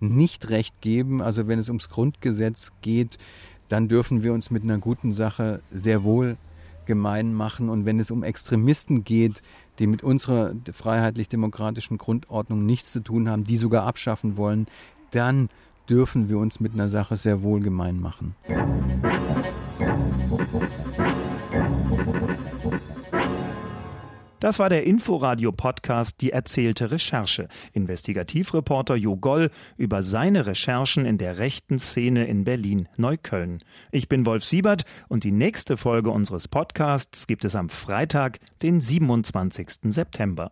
nicht 0.00 0.50
recht 0.50 0.80
geben. 0.80 1.22
Also 1.22 1.46
wenn 1.46 1.60
es 1.60 1.68
ums 1.68 1.88
Grundgesetz 1.88 2.72
geht, 2.82 3.18
dann 3.68 3.88
dürfen 3.88 4.22
wir 4.22 4.32
uns 4.32 4.50
mit 4.50 4.64
einer 4.64 4.78
guten 4.78 5.12
Sache 5.12 5.62
sehr 5.72 6.02
wohl 6.02 6.36
gemein 6.86 7.32
machen. 7.32 7.68
Und 7.68 7.86
wenn 7.86 8.00
es 8.00 8.10
um 8.10 8.24
Extremisten 8.24 9.04
geht, 9.04 9.42
die 9.78 9.86
mit 9.86 10.02
unserer 10.02 10.54
freiheitlich-demokratischen 10.72 11.98
Grundordnung 11.98 12.66
nichts 12.66 12.92
zu 12.92 13.00
tun 13.00 13.28
haben, 13.28 13.44
die 13.44 13.56
sogar 13.56 13.86
abschaffen 13.86 14.36
wollen, 14.36 14.66
dann 15.12 15.48
dürfen 15.88 16.28
wir 16.28 16.38
uns 16.38 16.60
mit 16.60 16.72
einer 16.72 16.88
Sache 16.88 17.16
sehr 17.16 17.42
wohl 17.42 17.60
gemein 17.60 18.00
machen. 18.00 18.34
Das 24.42 24.58
war 24.58 24.68
der 24.68 24.84
Inforadio-Podcast 24.86 26.20
Die 26.20 26.32
erzählte 26.32 26.90
Recherche. 26.90 27.46
Investigativreporter 27.74 28.96
Jo 28.96 29.16
Goll 29.16 29.50
über 29.76 30.02
seine 30.02 30.48
Recherchen 30.48 31.06
in 31.06 31.16
der 31.16 31.38
rechten 31.38 31.78
Szene 31.78 32.26
in 32.26 32.42
Berlin-Neukölln. 32.42 33.62
Ich 33.92 34.08
bin 34.08 34.26
Wolf 34.26 34.44
Siebert 34.44 34.82
und 35.08 35.22
die 35.22 35.30
nächste 35.30 35.76
Folge 35.76 36.10
unseres 36.10 36.48
Podcasts 36.48 37.28
gibt 37.28 37.44
es 37.44 37.54
am 37.54 37.68
Freitag, 37.68 38.40
den 38.62 38.80
27. 38.80 39.92
September. 39.92 40.50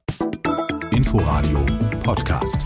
Inforadio 0.92 1.66
Podcast. 2.04 2.58